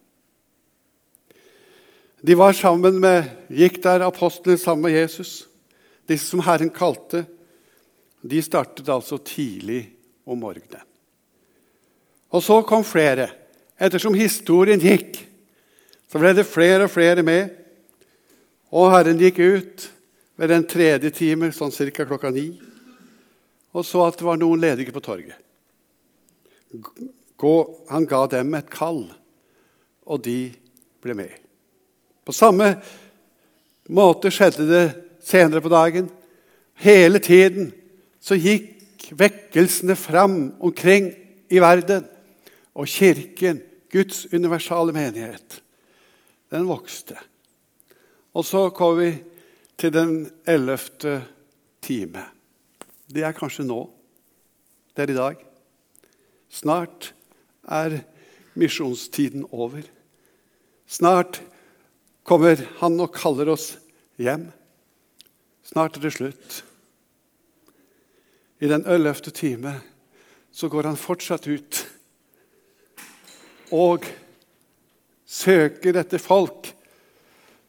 De 2.26 2.34
var 2.34 2.56
sammen 2.58 2.96
med, 2.98 3.28
gikk 3.54 3.76
der 3.84 4.02
apostlene 4.02 4.58
sammen 4.58 4.88
med 4.88 4.96
Jesus. 4.96 5.44
Disse 6.10 6.32
som 6.32 6.40
Herren 6.42 6.72
kalte. 6.74 7.22
De 8.26 8.40
startet 8.42 8.88
altså 8.90 9.20
tidlig 9.22 9.84
om 10.26 10.40
morgenen. 10.42 10.82
Og 12.34 12.42
så 12.42 12.56
kom 12.66 12.82
flere. 12.82 13.28
Ettersom 13.78 14.16
historien 14.18 14.82
gikk, 14.82 15.20
så 16.10 16.18
ble 16.18 16.32
det 16.34 16.48
flere 16.50 16.88
og 16.88 16.92
flere 16.96 17.22
med. 17.22 17.54
Og 18.74 18.90
Herren 18.90 19.22
gikk 19.22 19.38
ut 19.38 19.86
ved 20.34 20.50
den 20.50 20.66
tredje 20.66 21.14
time, 21.14 21.52
sånn 21.54 21.70
ca. 21.70 22.10
klokka 22.10 22.34
ni, 22.34 22.48
og 23.70 23.86
så 23.86 24.02
at 24.08 24.18
det 24.18 24.26
var 24.26 24.42
noen 24.42 24.66
ledige 24.66 24.90
på 24.90 25.04
torget. 25.04 25.38
Han 27.94 28.10
ga 28.10 28.26
dem 28.34 28.54
et 28.58 28.70
kall, 28.72 29.04
og 30.02 30.24
de 30.26 30.40
ble 31.04 31.22
med. 31.22 31.45
På 32.26 32.34
samme 32.34 32.72
måte 33.86 34.32
skjedde 34.34 34.66
det 34.66 34.86
senere 35.22 35.62
på 35.62 35.70
dagen. 35.70 36.08
Hele 36.82 37.20
tiden 37.22 37.70
så 38.18 38.34
gikk 38.34 39.12
vekkelsene 39.14 39.94
fram 39.94 40.56
omkring 40.58 41.12
i 41.48 41.62
verden. 41.62 42.04
Og 42.74 42.90
Kirken, 42.90 43.62
Guds 43.92 44.26
universale 44.34 44.92
menighet, 44.92 45.60
den 46.50 46.66
vokste. 46.68 47.14
Og 48.36 48.44
så 48.44 48.66
kom 48.74 48.98
vi 48.98 49.12
til 49.78 49.94
den 49.94 50.16
ellevte 50.44 51.20
time. 51.80 52.26
Det 53.06 53.22
er 53.24 53.36
kanskje 53.36 53.64
nå. 53.64 53.84
Det 54.96 55.06
er 55.06 55.14
i 55.14 55.16
dag. 55.16 55.40
Snart 56.50 57.12
er 57.62 58.00
misjonstiden 58.58 59.46
over. 59.52 59.86
Snart 60.88 61.40
kommer 62.26 62.58
han 62.80 62.98
og 63.00 63.14
kaller 63.14 63.52
oss 63.54 63.76
hjem. 64.18 64.48
Snart 65.66 65.98
er 65.98 66.06
det 66.06 66.14
slutt. 66.16 66.62
I 68.58 68.70
den 68.70 68.86
ellevte 68.88 69.30
time 69.30 69.76
så 70.50 70.68
går 70.72 70.88
han 70.90 70.98
fortsatt 70.98 71.46
ut 71.46 71.82
og 73.76 74.06
søker 75.26 75.98
etter 76.00 76.22
folk 76.22 76.70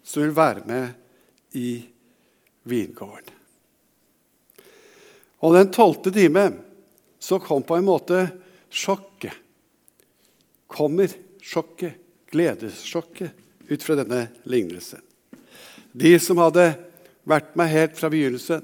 som 0.06 0.24
vil 0.24 0.36
være 0.38 0.64
med 0.70 1.58
i 1.58 1.72
vingården. 2.70 3.34
Og 5.46 5.54
den 5.54 5.74
tolvte 5.74 6.14
time 6.14 6.48
så 7.22 7.38
kom 7.44 7.66
på 7.66 7.78
en 7.78 7.86
måte 7.86 8.24
sjokket. 8.74 9.36
Kommer 10.68 11.12
sjokket, 11.44 12.00
gledessjokket, 12.32 13.47
ut 13.68 13.84
fra 13.84 13.98
denne 14.00 14.28
lignelsen. 14.44 15.02
De 15.92 16.14
som 16.20 16.40
hadde 16.42 16.72
vært 17.28 17.56
med 17.60 17.72
helt 17.72 17.98
fra 17.98 18.10
begynnelsen, 18.12 18.64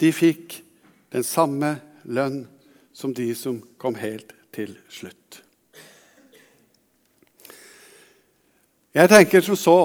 de 0.00 0.10
fikk 0.14 0.58
den 1.12 1.24
samme 1.26 1.76
lønn 2.08 2.44
som 2.92 3.14
de 3.14 3.28
som 3.38 3.60
kom 3.78 3.96
helt 4.00 4.32
til 4.52 4.74
slutt. 4.92 5.42
Jeg 8.92 9.08
tenker 9.08 9.44
som 9.44 9.56
så 9.56 9.78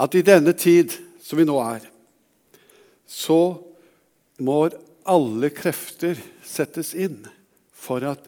at 0.00 0.14
i 0.18 0.24
denne 0.26 0.54
tid 0.58 0.94
som 1.22 1.38
vi 1.38 1.46
nå 1.46 1.58
er, 1.62 1.84
så 3.06 3.42
må 4.42 4.58
alle 5.10 5.50
krefter 5.54 6.18
settes 6.46 6.94
inn 6.94 7.22
for 7.70 8.02
at 8.08 8.26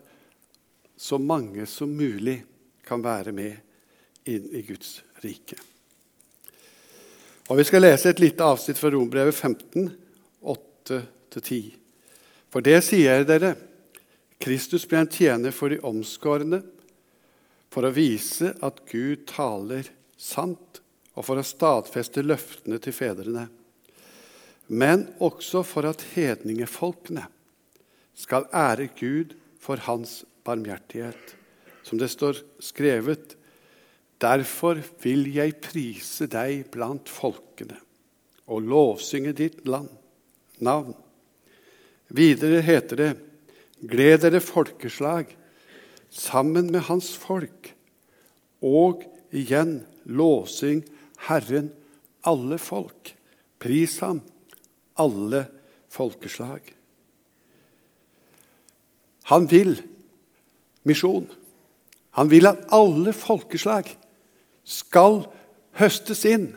så 0.97 1.19
mange 1.19 1.67
som 1.67 1.91
mulig 1.91 2.43
kan 2.87 3.03
være 3.03 3.35
med 3.35 3.72
inn 4.25 4.49
i 4.55 4.63
Guds 4.67 5.01
rike. 5.25 5.59
Og 7.51 7.59
Vi 7.59 7.65
skal 7.69 7.83
lese 7.85 8.13
et 8.13 8.23
lite 8.23 8.45
avsnitt 8.45 8.79
fra 8.79 8.91
Rombrevet 8.95 9.35
15, 9.35 9.91
8-10. 10.41 11.73
For 12.53 12.65
det 12.65 12.79
sier 12.87 13.27
dere, 13.29 13.55
Kristus 14.43 14.87
ble 14.89 15.03
en 15.03 15.11
tjener 15.11 15.55
for 15.55 15.73
de 15.73 15.81
omskårne 15.87 16.63
for 17.73 17.87
å 17.87 17.95
vise 17.95 18.53
at 18.61 18.83
Gud 18.91 19.27
taler 19.31 19.89
sant, 20.21 20.81
og 21.13 21.27
for 21.27 21.37
å 21.37 21.45
stadfeste 21.45 22.25
løftene 22.25 22.79
til 22.81 22.95
fedrene, 22.97 23.47
men 24.73 25.05
også 25.21 25.61
for 25.67 25.85
at 25.91 26.05
hedningefolkene 26.15 27.27
skal 28.17 28.47
ære 28.49 28.89
Gud 28.97 29.35
for 29.61 29.83
hans 29.85 30.23
barmhjertighet. 30.47 31.35
Som 31.85 32.01
det 32.01 32.09
står 32.13 32.41
skrevet 32.63 33.37
Derfor 34.23 34.79
vil 35.03 35.27
jeg 35.35 35.57
prise 35.65 36.29
deg 36.31 36.69
blant 36.71 37.11
folkene 37.11 37.81
og 38.47 38.67
lovsynge 38.69 39.33
ditt 39.35 39.65
land, 39.67 39.89
navn. 40.63 40.95
Videre 42.13 42.61
heter 42.63 43.01
det, 43.01 43.13
Gled 43.83 44.21
dere 44.23 44.39
folkeslag, 44.39 45.33
sammen 46.13 46.69
med 46.71 46.85
hans 46.87 47.09
folk. 47.19 47.73
Og 48.63 49.03
igjen 49.35 49.81
lovsyng 50.07 50.85
Herren 51.27 51.73
alle 52.23 52.61
folk. 52.63 53.11
Pris 53.59 53.97
ham, 54.05 54.21
alle 55.03 55.47
folkeslag. 55.91 56.63
Han 59.33 59.51
vil 59.51 59.75
misjon. 60.87 61.27
Han 62.19 62.31
vil 62.31 62.47
at 62.47 62.63
alle 62.75 63.15
folkeslag 63.17 63.91
skal 64.65 65.25
høstes 65.79 66.25
inn. 66.29 66.51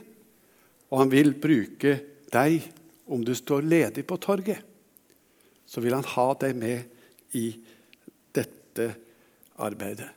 Og 0.91 1.01
han 1.03 1.11
vil 1.11 1.33
bruke 1.41 1.97
deg 2.33 2.65
om 3.11 3.23
du 3.25 3.33
står 3.37 3.65
ledig 3.65 4.05
på 4.07 4.17
torget. 4.21 4.61
Så 5.65 5.81
vil 5.81 5.95
han 5.97 6.05
ha 6.15 6.27
deg 6.41 6.55
med 6.57 7.35
i 7.37 7.47
dette 8.35 8.91
arbeidet. 9.61 10.11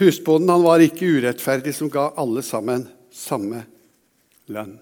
Husbonden 0.00 0.50
han 0.50 0.64
var 0.64 0.82
ikke 0.82 1.06
urettferdig 1.20 1.74
som 1.76 1.90
ga 1.92 2.08
alle 2.18 2.42
sammen 2.42 2.88
samme 3.14 3.62
lønn. 4.50 4.74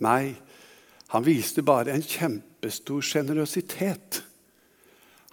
Nei, 0.00 0.36
han 1.10 1.26
viste 1.26 1.64
bare 1.66 1.96
en 1.96 2.04
kjempestor 2.04 3.02
sjenerøsitet. 3.02 4.20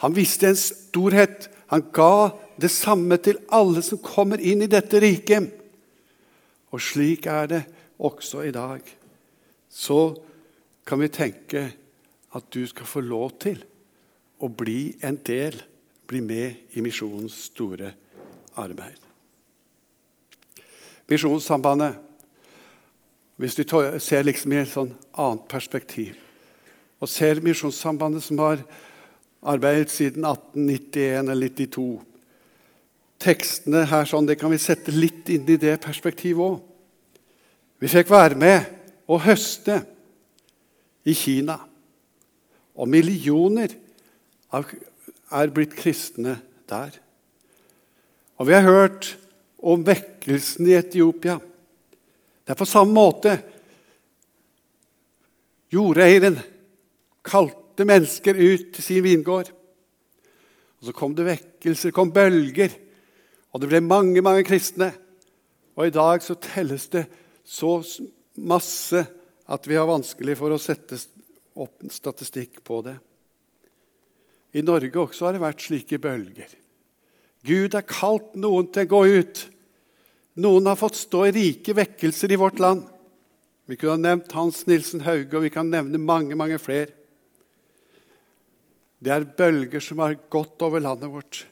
Han 0.02 0.16
viste 0.18 0.50
en 0.50 0.58
storhet. 0.58 1.48
Han 1.70 1.86
ga 1.94 2.34
det 2.58 2.72
samme 2.74 3.18
til 3.22 3.40
alle 3.54 3.84
som 3.86 4.02
kommer 4.04 4.42
inn 4.42 4.64
i 4.66 4.72
dette 4.72 5.00
riket. 5.02 5.50
Og 6.74 6.82
slik 6.84 7.28
er 7.30 7.52
det 7.52 7.64
også 7.98 8.44
i 8.48 8.54
dag. 8.56 8.82
Så 9.70 10.00
kan 10.88 11.02
vi 11.02 11.12
tenke 11.14 11.68
at 12.36 12.50
du 12.54 12.64
skal 12.68 12.90
få 12.90 13.04
lov 13.06 13.38
til 13.42 13.62
å 14.44 14.50
bli 14.50 14.96
en 15.06 15.18
del, 15.26 15.56
bli 16.08 16.22
med 16.22 16.78
i 16.78 16.84
misjonens 16.86 17.38
store 17.52 17.94
arbeid. 18.58 19.00
Misjonssambandet 21.08 22.04
hvis 23.38 23.56
du 23.56 23.64
ser 24.02 24.26
liksom 24.26 24.54
i 24.54 24.64
et 24.64 24.72
sånn 24.72 24.96
annet 25.14 25.44
perspektiv 25.52 26.16
og 26.98 27.10
ser 27.12 27.38
Misjonssambandet, 27.46 28.24
som 28.26 28.40
har 28.42 28.64
arbeidet 29.46 29.92
siden 29.94 30.26
1891 30.26 31.30
eller 31.30 31.52
92 31.54 31.84
Tekstene 33.22 33.86
her 33.90 34.06
sånn, 34.06 34.28
det 34.30 34.38
kan 34.40 34.52
vi 34.54 34.60
sette 34.62 34.94
litt 34.94 35.30
inn 35.34 35.48
i 35.50 35.58
det 35.60 35.78
perspektivet 35.84 36.44
òg. 36.44 36.60
Vi 37.82 37.90
fikk 37.92 38.10
være 38.10 38.38
med 38.38 38.66
og 39.10 39.24
høste 39.26 39.82
i 41.08 41.16
Kina. 41.18 41.58
Og 42.78 42.90
millioner 42.90 43.74
er 44.54 45.54
blitt 45.54 45.76
kristne 45.78 46.38
der. 46.70 46.94
Og 48.38 48.50
vi 48.50 48.54
har 48.54 48.66
hørt 48.66 49.16
om 49.58 49.86
vekkelsen 49.86 50.68
i 50.70 50.78
Etiopia. 50.78 51.38
Det 51.38 52.54
er 52.54 52.60
på 52.60 52.70
samme 52.70 52.94
måte. 52.94 53.34
Jordeieren 55.74 56.38
kalte 57.28 57.86
mennesker 57.88 58.38
ut 58.38 58.70
til 58.76 58.84
sin 58.84 59.04
vingård. 59.04 59.50
Og 60.78 60.86
Så 60.86 60.94
kom 60.94 61.16
det 61.18 61.26
vekkelser, 61.26 61.92
kom 61.92 62.14
bølger, 62.14 62.70
og 63.58 63.64
det 63.64 63.72
ble 63.72 63.80
mange 63.82 64.22
mange 64.22 64.44
kristne. 64.46 64.92
Og 65.74 65.88
i 65.90 65.94
dag 65.94 66.22
så 66.22 66.36
telles 66.38 66.84
det 66.94 67.08
så 67.42 67.80
masse 68.38 69.02
at 69.50 69.66
vi 69.66 69.80
har 69.80 69.90
vanskelig 69.90 70.36
for 70.38 70.54
å 70.54 70.60
sette 70.62 71.00
opp 71.58 71.82
en 71.82 71.94
statistikk 71.94 72.62
på 72.62 72.84
det. 72.86 72.94
I 74.54 74.62
Norge 74.62 75.02
også 75.02 75.26
har 75.26 75.34
det 75.34 75.42
vært 75.42 75.66
slike 75.66 75.98
bølger. 76.02 76.54
Gud 77.50 77.74
har 77.74 77.90
kalt 77.90 78.38
noen 78.38 78.70
til 78.70 78.86
å 78.86 78.92
gå 78.94 79.02
ut. 79.24 79.44
Noen 80.46 80.70
har 80.70 80.78
fått 80.78 81.02
stå 81.02 81.26
i 81.26 81.34
rike 81.34 81.74
vekkelser 81.82 82.38
i 82.38 82.38
vårt 82.38 82.62
land. 82.62 82.86
Vi 83.66 83.74
kunne 83.74 83.98
ha 83.98 84.06
nevnt 84.06 84.38
Hans 84.38 84.68
Nilsen 84.70 85.02
Hauge, 85.02 85.34
og 85.34 85.48
vi 85.48 85.54
kan 85.54 85.74
nevne 85.74 85.98
mange, 85.98 86.38
mange 86.38 86.62
flere. 86.62 86.94
Det 89.02 89.18
er 89.18 89.32
bølger 89.38 89.82
som 89.82 90.06
har 90.06 90.20
gått 90.30 90.62
over 90.62 90.86
landet 90.86 91.10
vårt. 91.10 91.48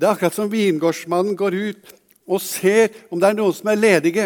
Det 0.00 0.08
er 0.08 0.14
akkurat 0.14 0.32
som 0.32 0.48
vingårdsmannen 0.48 1.36
går 1.36 1.54
ut 1.60 1.90
og 2.24 2.40
ser 2.40 2.94
om 3.12 3.20
det 3.20 3.28
er 3.28 3.36
noen 3.36 3.52
som 3.52 3.68
er 3.68 3.80
ledige. 3.80 4.22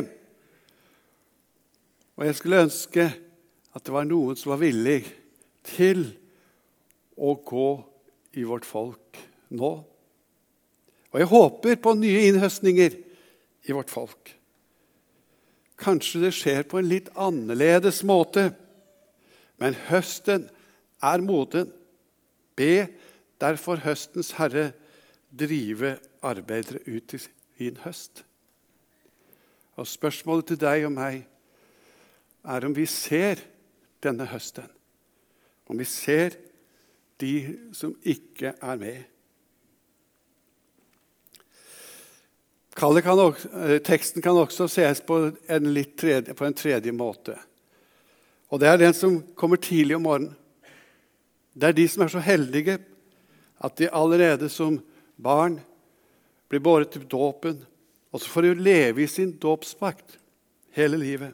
Og 2.14 2.28
jeg 2.28 2.36
skulle 2.38 2.60
ønske 2.68 3.06
at 3.74 3.82
det 3.82 3.94
var 3.94 4.06
noen 4.06 4.38
som 4.38 4.52
var 4.52 4.60
villig 4.62 5.00
til 5.66 6.04
å 7.18 7.32
gå 7.42 7.70
i 8.38 8.44
vårt 8.46 8.68
folk 8.68 9.18
nå. 9.50 9.72
Og 11.10 11.18
jeg 11.18 11.30
håper 11.32 11.82
på 11.82 11.96
nye 11.98 12.22
innhøstninger 12.28 12.94
i 13.66 13.74
vårt 13.74 13.90
folk. 13.90 14.30
Kanskje 15.74 16.22
det 16.22 16.32
skjer 16.38 16.62
på 16.70 16.78
en 16.78 16.90
litt 16.90 17.10
annerledes 17.18 18.04
måte, 18.06 18.52
men 19.58 19.74
høsten 19.88 20.46
er 21.02 21.26
moden. 21.26 21.66
Be 22.54 22.86
derfor 23.42 23.82
høstens 23.82 24.36
herre 24.38 24.70
drive 25.38 25.96
arbeidere 26.22 26.80
ut 26.86 27.14
i 27.14 27.18
sin 27.18 27.78
høst. 27.84 28.24
Og 29.74 29.86
Spørsmålet 29.90 30.52
til 30.52 30.60
deg 30.60 30.86
og 30.86 30.94
meg 30.94 31.24
er 32.44 32.66
om 32.66 32.74
vi 32.76 32.86
ser 32.86 33.40
denne 34.04 34.26
høsten. 34.28 34.68
Om 35.66 35.80
vi 35.80 35.86
ser 35.88 36.36
de 37.20 37.34
som 37.72 37.94
ikke 38.04 38.52
er 38.60 38.78
med. 38.78 39.02
Kan 42.74 42.90
også, 43.06 43.48
eh, 43.54 43.78
teksten 43.78 44.22
kan 44.22 44.36
også 44.36 44.68
ses 44.68 45.00
på 45.00 45.30
en, 45.48 45.74
tredje, 45.96 46.34
på 46.34 46.44
en 46.44 46.54
tredje 46.54 46.92
måte. 46.92 47.38
Og 48.50 48.60
Det 48.60 48.68
er 48.68 48.76
den 48.76 48.94
som 48.94 49.22
kommer 49.34 49.56
tidlig 49.56 49.96
om 49.96 50.02
morgenen. 50.02 50.36
Det 51.54 51.68
er 51.68 51.72
de 51.72 51.88
som 51.88 52.02
er 52.02 52.08
så 52.08 52.18
heldige 52.18 52.78
at 53.64 53.76
de 53.76 53.88
allerede 53.90 54.48
som 54.48 54.82
barn 55.16 55.60
blir 56.48 56.62
båret 56.62 56.92
til 56.94 57.06
dåpen. 57.08 57.62
Og 58.14 58.20
så 58.20 58.30
får 58.30 58.46
de 58.46 58.54
leve 58.62 59.02
i 59.02 59.10
sin 59.10 59.32
dåpsmakt 59.42 60.18
hele 60.76 60.98
livet. 60.98 61.32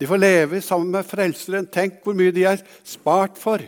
De 0.00 0.06
får 0.06 0.20
leve 0.20 0.60
sammen 0.60 0.90
med 0.94 1.06
Frelseren. 1.06 1.66
Tenk 1.66 2.02
hvor 2.04 2.14
mye 2.14 2.34
de 2.34 2.46
er 2.46 2.62
spart 2.86 3.38
for. 3.38 3.62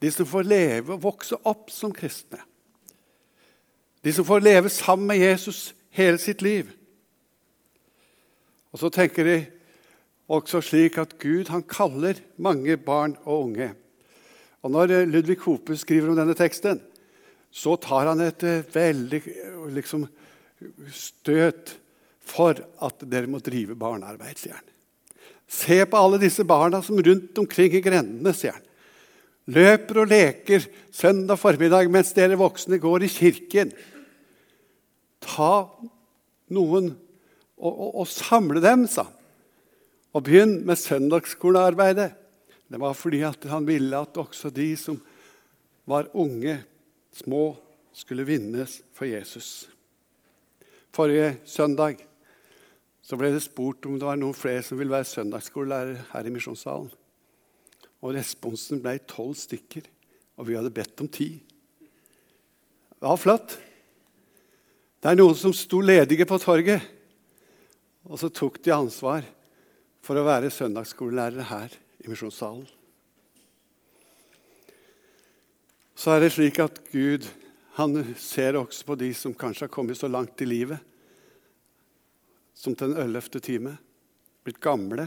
De 0.00 0.10
som 0.10 0.26
får 0.26 0.46
leve 0.46 0.94
og 0.94 1.02
vokse 1.02 1.36
opp 1.44 1.70
som 1.74 1.92
kristne. 1.94 2.40
De 4.04 4.12
som 4.12 4.24
får 4.24 4.40
leve 4.40 4.70
sammen 4.72 5.10
med 5.10 5.20
Jesus 5.20 5.74
hele 5.92 6.18
sitt 6.18 6.42
liv. 6.42 6.70
Og 8.72 8.80
så 8.80 8.88
tenker 8.94 9.26
de 9.26 9.38
også 10.30 10.62
slik 10.62 10.98
at 11.02 11.18
Gud 11.18 11.50
han 11.50 11.66
kaller 11.66 12.20
mange 12.38 12.76
barn 12.78 13.16
og 13.24 13.50
unge. 13.50 13.72
Og 14.62 14.70
Når 14.70 15.04
Ludvig 15.04 15.38
Hope 15.38 15.76
skriver 15.76 16.10
om 16.10 16.16
denne 16.16 16.34
teksten, 16.34 16.80
så 17.50 17.76
tar 17.82 18.10
han 18.12 18.22
et 18.24 18.42
eh, 18.46 18.66
veldig 18.74 19.20
liksom, 19.74 20.06
støt 20.94 21.74
for 22.30 22.58
at 22.84 23.06
dere 23.10 23.30
må 23.30 23.40
drive 23.42 23.76
barnearbeid, 23.78 24.38
sier 24.38 24.56
han. 24.58 24.66
Se 25.50 25.80
på 25.82 25.98
alle 25.98 26.20
disse 26.22 26.44
barna 26.46 26.78
som 26.86 27.00
rundt 27.02 27.38
omkring 27.42 27.74
i 27.74 27.82
grendene, 27.82 28.34
sier 28.36 28.54
han. 28.54 28.66
Løper 29.50 30.04
og 30.04 30.10
leker 30.12 30.66
søndag 30.94 31.40
formiddag 31.40 31.88
mens 31.90 32.12
dere 32.14 32.38
voksne 32.38 32.78
går 32.78 33.06
i 33.06 33.10
kirken. 33.10 33.72
Ta 35.24 35.54
noen 36.54 36.92
og, 37.58 37.72
og, 37.72 37.88
og 38.04 38.06
samle 38.10 38.62
dem, 38.62 38.86
sa 38.86 39.08
han. 39.08 39.16
Og 40.10 40.24
begynn 40.26 40.56
med 40.66 40.78
søndagsskolearbeidet. 40.78 42.08
Det 42.70 42.78
var 42.82 42.96
fordi 42.98 43.20
han 43.22 43.66
ville 43.66 43.98
at 43.98 44.16
også 44.18 44.50
de 44.54 44.72
som 44.78 44.96
var 45.90 46.08
unge, 46.18 46.56
små, 47.14 47.56
skulle 47.92 48.24
vinnes 48.24 48.80
for 48.94 49.08
Jesus. 49.08 49.68
Forrige 50.94 51.38
søndag 51.46 52.00
så 53.02 53.18
ble 53.18 53.32
det 53.34 53.42
spurt 53.42 53.86
om 53.88 53.96
det 53.98 54.06
var 54.06 54.18
noen 54.20 54.36
flere 54.36 54.62
som 54.62 54.78
ville 54.78 54.94
være 54.94 55.08
søndagsskolelærer 55.10 56.04
her 56.12 56.26
i 56.26 56.32
misjonssalen. 56.34 56.90
Og 58.00 58.14
responsen 58.16 58.80
ble 58.82 58.96
tolv 59.10 59.34
stykker, 59.36 59.88
og 60.38 60.46
vi 60.48 60.56
hadde 60.56 60.72
bedt 60.72 61.02
om 61.02 61.10
ti. 61.10 61.32
Det 61.80 63.08
var 63.08 63.20
flott. 63.20 63.56
Det 65.00 65.10
er 65.10 65.18
noen 65.18 65.36
som 65.36 65.52
sto 65.56 65.80
ledige 65.82 66.26
på 66.28 66.38
torget, 66.40 66.84
og 68.04 68.20
så 68.20 68.30
tok 68.32 68.60
de 68.64 68.72
ansvar 68.74 69.24
for 70.04 70.16
å 70.16 70.26
være 70.26 70.52
søndagsskolelærere 70.52 71.48
her 71.50 71.74
i 72.04 72.12
misjonssalen. 72.12 72.68
Så 76.00 76.14
er 76.14 76.22
det 76.22 76.30
slik 76.32 76.56
at 76.62 76.78
Gud 76.94 77.26
han 77.76 77.98
ser 78.16 78.56
også 78.56 78.86
på 78.88 78.94
de 78.96 79.10
som 79.12 79.34
kanskje 79.36 79.66
har 79.66 79.72
kommet 79.72 79.98
så 79.98 80.08
langt 80.08 80.40
i 80.40 80.46
livet 80.48 80.80
som 82.56 82.72
til 82.72 82.92
den 82.92 83.02
ellevte 83.02 83.40
time, 83.44 83.74
blitt 84.44 84.60
gamle 84.64 85.06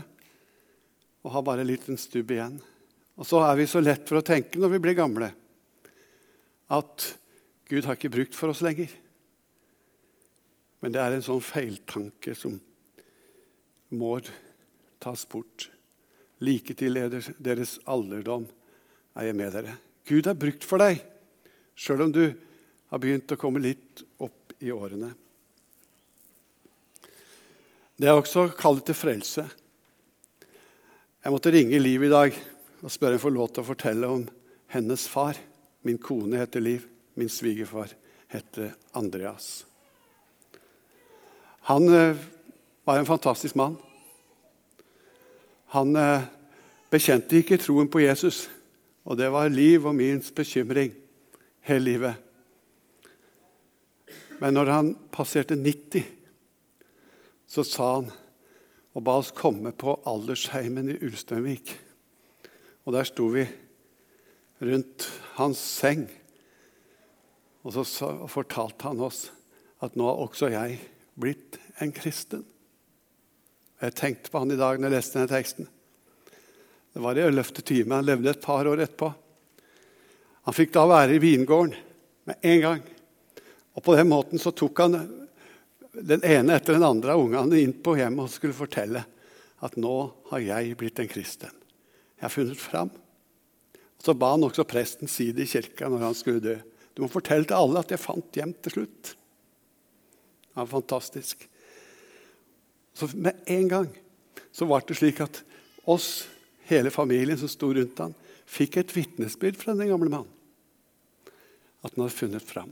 og 1.24 1.32
har 1.34 1.46
bare 1.46 1.64
en 1.64 1.70
liten 1.70 1.98
stubb 1.98 2.34
igjen. 2.34 2.60
Og 3.18 3.26
så 3.26 3.42
er 3.46 3.58
vi 3.58 3.66
så 3.70 3.82
lett 3.82 4.06
for 4.10 4.20
å 4.20 4.26
tenke 4.26 4.62
når 4.62 4.74
vi 4.76 4.80
blir 4.84 4.98
gamle, 4.98 5.30
at 6.74 7.06
Gud 7.70 7.88
har 7.88 7.98
ikke 7.98 8.12
brukt 8.14 8.38
for 8.38 8.54
oss 8.54 8.62
lenger. 8.66 8.92
Men 10.82 10.94
det 10.94 11.02
er 11.02 11.16
en 11.16 11.26
sånn 11.26 11.42
feiltanke 11.46 12.36
som 12.38 12.60
må 13.94 14.12
tas 15.02 15.26
bort. 15.30 15.72
Like 16.44 16.78
til 16.78 17.02
deres 17.02 17.80
alderdom 17.90 18.46
er 19.18 19.30
jeg 19.30 19.40
med 19.42 19.58
dere. 19.58 19.76
Gud 20.08 20.28
har 20.28 20.38
brukt 20.40 20.66
for 20.68 20.84
deg, 20.84 21.02
sjøl 21.76 22.08
om 22.08 22.14
du 22.14 22.26
har 22.92 23.02
begynt 23.02 23.32
å 23.32 23.40
komme 23.40 23.62
litt 23.64 24.04
opp 24.22 24.56
i 24.64 24.72
årene. 24.74 25.14
Det 27.98 28.10
er 28.10 28.18
også 28.18 28.50
kallet 28.58 28.86
til 28.90 28.98
frelse. 28.98 29.46
Jeg 31.24 31.32
måtte 31.32 31.54
ringe 31.54 31.80
Liv 31.80 32.04
i 32.04 32.12
dag 32.12 32.36
og 32.84 32.92
spørre 32.92 33.14
om 33.14 33.18
jeg 33.18 33.24
får 33.24 33.36
lov 33.38 33.52
til 33.54 33.64
å 33.64 33.70
fortelle 33.70 34.10
om 34.12 34.24
hennes 34.74 35.06
far. 35.08 35.38
Min 35.88 36.02
kone 36.02 36.42
heter 36.42 36.64
Liv. 36.64 36.88
Min 37.16 37.30
svigerfar 37.30 37.94
heter 38.34 38.74
Andreas. 38.98 39.66
Han 41.70 41.88
eh, 41.94 42.18
var 42.84 43.00
en 43.00 43.08
fantastisk 43.08 43.56
mann. 43.56 43.78
Han 45.78 45.96
eh, 45.96 46.26
bekjente 46.92 47.40
ikke 47.40 47.62
troen 47.62 47.88
på 47.88 48.02
Jesus, 48.04 48.50
og 49.04 49.18
det 49.20 49.30
var 49.34 49.52
Liv 49.52 49.86
og 49.86 49.96
min 49.96 50.22
bekymring 50.36 50.94
hele 51.68 51.86
livet. 51.86 52.16
Men 54.40 54.56
når 54.56 54.72
han 54.72 54.92
passerte 55.12 55.56
90, 55.56 56.04
så 57.48 57.64
sa 57.68 57.90
han 57.96 58.12
og 58.94 59.06
ba 59.06 59.18
oss 59.20 59.32
komme 59.34 59.72
på 59.74 59.96
aldersheimen 60.10 60.92
i 60.94 61.00
Ulsteinvik. 61.02 61.72
Og 62.86 62.94
der 62.94 63.08
sto 63.08 63.26
vi 63.34 63.46
rundt 64.64 65.08
hans 65.38 65.60
seng, 65.60 66.06
og 67.64 67.74
så 67.74 68.12
fortalte 68.30 68.90
han 68.90 69.02
oss 69.02 69.30
at 69.84 69.96
nå 70.00 70.08
har 70.08 70.22
også 70.26 70.52
jeg 70.54 70.78
blitt 71.20 71.58
en 71.82 71.94
kristen. 71.96 72.44
Jeg 73.82 73.96
tenkte 74.00 74.32
på 74.32 74.44
han 74.44 74.54
i 74.54 74.60
dag 74.60 74.80
når 74.80 74.92
jeg 74.92 74.96
leste 74.98 75.18
denne 75.18 75.32
teksten. 75.32 75.68
Det 76.94 77.02
var 77.02 77.18
i 77.18 77.26
ellevte 77.26 77.62
time. 77.66 77.96
Han 77.96 78.06
levde 78.06 78.30
et 78.30 78.42
par 78.42 78.68
år 78.70 78.84
etterpå. 78.86 79.10
Han 80.44 80.56
fikk 80.56 80.74
da 80.76 80.84
være 80.90 81.16
i 81.16 81.24
vingården 81.24 81.74
med 82.30 82.50
en 82.50 82.62
gang. 82.62 82.82
Og 83.74 83.84
På 83.84 83.96
den 83.98 84.10
måten 84.12 84.42
så 84.42 84.52
tok 84.54 84.84
han 84.84 84.98
den 85.94 86.26
ene 86.26 86.58
etter 86.58 86.78
den 86.78 86.86
andre 86.86 87.14
av 87.14 87.22
ungene 87.22 87.62
inn 87.62 87.74
på 87.74 87.96
hjemmet 87.98 88.28
og 88.28 88.34
skulle 88.34 88.58
fortelle 88.58 89.04
at 89.64 89.78
nå 89.80 89.96
har 90.32 90.44
jeg 90.44 90.78
blitt 90.78 91.00
en 91.00 91.10
kristen. 91.10 91.54
Jeg 92.18 92.26
har 92.26 92.34
funnet 92.34 92.60
fram. 92.60 92.92
Så 94.04 94.14
ba 94.20 94.34
han 94.34 94.44
også 94.44 94.66
presten 94.68 95.08
si 95.08 95.32
det 95.32 95.46
i 95.46 95.52
kirka 95.54 95.88
når 95.90 96.10
han 96.10 96.18
skulle 96.18 96.44
dø. 96.44 96.58
Du 96.94 97.02
må 97.06 97.10
fortelle 97.10 97.48
til 97.48 97.58
alle 97.58 97.82
at 97.82 97.94
jeg 97.94 98.02
fant 98.02 98.38
hjem 98.38 98.52
til 98.62 98.78
slutt. 98.78 99.14
Det 99.14 100.60
var 100.60 100.70
fantastisk. 100.70 101.48
Så 102.94 103.10
med 103.16 103.40
en 103.50 103.70
gang 103.72 103.88
så 104.54 104.68
var 104.70 104.84
det 104.86 105.00
slik 105.00 105.24
at 105.24 105.40
oss, 105.90 106.28
hele 106.70 106.92
familien 106.94 107.40
som 107.40 107.52
sto 107.52 107.72
rundt 107.74 108.00
ham, 108.00 108.14
fikk 108.46 108.80
et 108.82 108.94
vitnesbyrd 108.96 109.60
fra 109.60 109.76
den 109.78 109.92
gamle 109.92 110.12
mannen. 110.12 110.32
At 111.84 111.96
han 111.96 112.06
hadde 112.06 112.16
funnet 112.16 112.48
fram. 112.48 112.72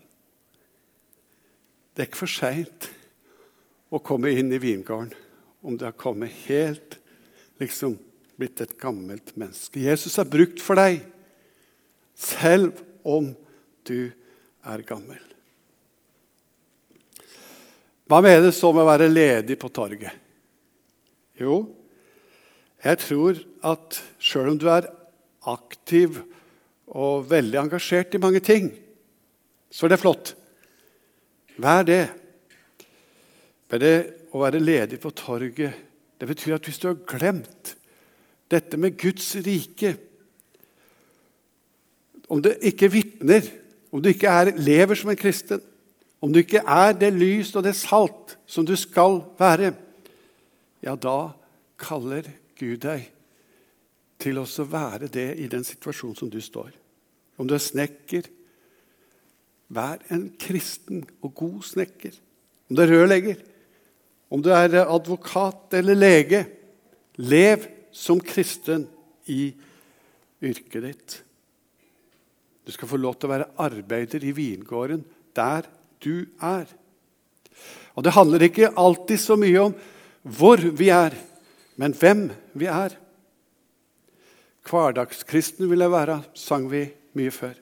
Det 1.92 2.04
er 2.04 2.08
ikke 2.10 2.24
for 2.24 2.32
seint 2.32 2.88
å 3.92 4.00
komme 4.00 4.32
inn 4.32 4.54
i 4.56 4.62
vingården 4.62 5.12
om 5.62 5.76
du 5.78 5.84
har 5.86 5.98
kommet 6.00 6.32
helt 6.48 6.96
liksom 7.62 7.98
blitt 8.40 8.62
et 8.64 8.78
gammelt 8.80 9.36
menneske. 9.38 9.84
Jesus 9.84 10.16
er 10.18 10.30
brukt 10.30 10.64
for 10.64 10.80
deg, 10.80 11.04
selv 12.18 12.80
om 13.04 13.30
du 13.86 14.10
er 14.66 14.86
gammel. 14.88 15.20
Hva 18.10 18.20
menes 18.24 18.58
så 18.60 18.72
med 18.74 18.84
å 18.84 18.90
være 18.90 19.12
ledig 19.12 19.56
på 19.60 19.70
torget? 19.72 20.16
Jo, 21.40 21.62
jeg 22.82 22.98
tror 23.04 23.38
at 23.68 24.00
sjøl 24.22 24.54
om 24.54 24.60
du 24.60 24.68
er 24.72 24.90
aktiv 25.50 26.18
og 26.92 27.28
veldig 27.30 27.60
engasjert 27.62 28.16
i 28.18 28.22
mange 28.22 28.42
ting, 28.44 28.72
så 29.72 29.86
er 29.86 29.94
det 29.94 30.02
flott. 30.02 30.34
Vær 31.62 31.86
det. 31.88 32.04
Men 33.72 33.84
det 33.84 33.96
å 34.34 34.42
være 34.42 34.64
ledig 34.64 35.00
på 35.02 35.14
torget, 35.16 35.78
det 36.20 36.28
betyr 36.30 36.58
at 36.58 36.68
hvis 36.68 36.82
du 36.82 36.90
har 36.90 37.04
glemt 37.08 37.76
dette 38.52 38.78
med 38.78 38.98
Guds 39.00 39.34
rike 39.46 39.96
Om 42.32 42.40
du 42.40 42.48
ikke 42.64 42.88
vitner, 42.88 43.44
om 43.92 44.00
du 44.00 44.08
ikke 44.08 44.32
er, 44.32 44.54
lever 44.56 44.96
som 44.96 45.10
en 45.12 45.18
kristen, 45.20 45.60
om 46.24 46.32
du 46.32 46.40
ikke 46.40 46.62
er 46.64 46.94
det 46.96 47.10
lys 47.12 47.50
og 47.60 47.66
det 47.66 47.74
salt 47.76 48.38
som 48.48 48.64
du 48.64 48.72
skal 48.80 49.18
være, 49.36 49.74
ja, 50.80 50.94
da 50.96 51.34
kaller 51.76 52.30
Gud 52.62 52.84
deg 52.86 53.08
til 54.22 54.38
å 54.38 54.46
være 54.70 55.10
det 55.10 55.32
i 55.42 55.50
den 55.50 55.66
situasjonen 55.66 56.18
som 56.20 56.30
du 56.30 56.38
står. 56.44 56.70
Om 57.42 57.50
du 57.50 57.56
er 57.58 57.64
snekker, 57.64 58.28
vær 59.72 60.04
en 60.14 60.28
kristen 60.40 61.02
og 61.24 61.34
god 61.42 61.64
snekker. 61.66 62.14
Om 62.70 62.78
du 62.78 62.84
er 62.84 62.94
rørlegger, 62.94 63.42
om 64.32 64.44
du 64.44 64.52
er 64.54 64.78
advokat 64.84 65.74
eller 65.80 65.98
lege, 65.98 66.46
lev 67.18 67.66
som 67.92 68.22
kristen 68.24 68.86
i 69.32 69.50
yrket 70.42 70.86
ditt. 70.86 71.18
Du 72.66 72.72
skal 72.72 72.88
få 72.88 73.00
lov 73.02 73.18
til 73.18 73.28
å 73.28 73.34
være 73.34 73.50
arbeider 73.64 74.24
i 74.24 74.36
vingården 74.36 75.04
der 75.36 75.68
du 76.04 76.28
er. 76.38 76.70
Og 77.96 78.04
Det 78.04 78.16
handler 78.16 78.48
ikke 78.48 78.72
alltid 78.80 79.20
så 79.20 79.36
mye 79.36 79.66
om 79.66 79.76
hvor 80.22 80.62
vi 80.78 80.88
er, 80.94 81.16
men 81.82 81.96
hvem 81.98 82.28
vi 82.54 82.68
er. 82.70 82.94
Hverdagskristen 84.70 85.70
vil 85.72 85.82
jeg 85.82 85.94
være, 85.94 86.20
sang 86.38 86.68
vi 86.70 86.86
mye 87.18 87.34
før. 87.34 87.56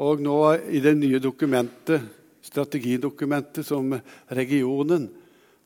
Og 0.00 0.22
nå 0.24 0.36
i 0.72 0.80
det 0.80 0.94
nye 0.96 1.20
dokumentet, 1.20 2.06
strategidokumentet 2.40 3.66
som 3.68 3.92
regionen 4.32 5.10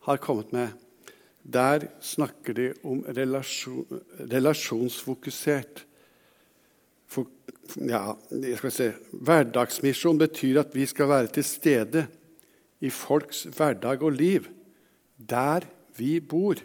har 0.08 0.18
kommet 0.18 0.50
med, 0.52 0.72
der 1.44 1.86
snakker 2.02 2.56
de 2.56 2.66
om 2.82 3.04
relasjon, 3.14 4.00
relasjonsfokusert 4.32 5.84
for, 7.06 7.28
ja, 7.78 8.16
jeg 8.32 8.58
skal 8.58 8.74
se, 8.74 8.88
Hverdagsmisjon 9.12 10.18
betyr 10.18 10.64
at 10.64 10.74
vi 10.74 10.88
skal 10.90 11.12
være 11.12 11.30
til 11.36 11.46
stede 11.46 12.06
i 12.82 12.90
folks 12.90 13.44
hverdag 13.54 14.02
og 14.02 14.16
liv, 14.18 14.48
der 15.14 15.68
vi 15.96 16.18
bor. 16.20 16.60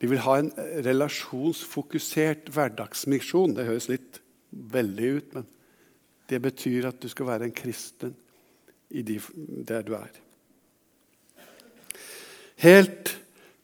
De 0.00 0.10
vil 0.10 0.22
ha 0.24 0.38
en 0.40 0.50
relasjonsfokusert 0.84 2.50
hverdagsmisjon. 2.54 3.54
Det 3.56 3.68
høres 3.68 3.90
litt 3.92 4.20
veldig 4.50 5.10
ut, 5.18 5.34
men 5.38 5.48
det 6.30 6.40
betyr 6.44 6.88
at 6.88 7.00
du 7.02 7.08
skal 7.12 7.28
være 7.28 7.48
en 7.48 7.56
kristen 7.56 8.14
de, 8.88 9.18
der 9.66 9.82
du 9.86 9.94
er. 9.96 10.12
Helt 12.62 13.16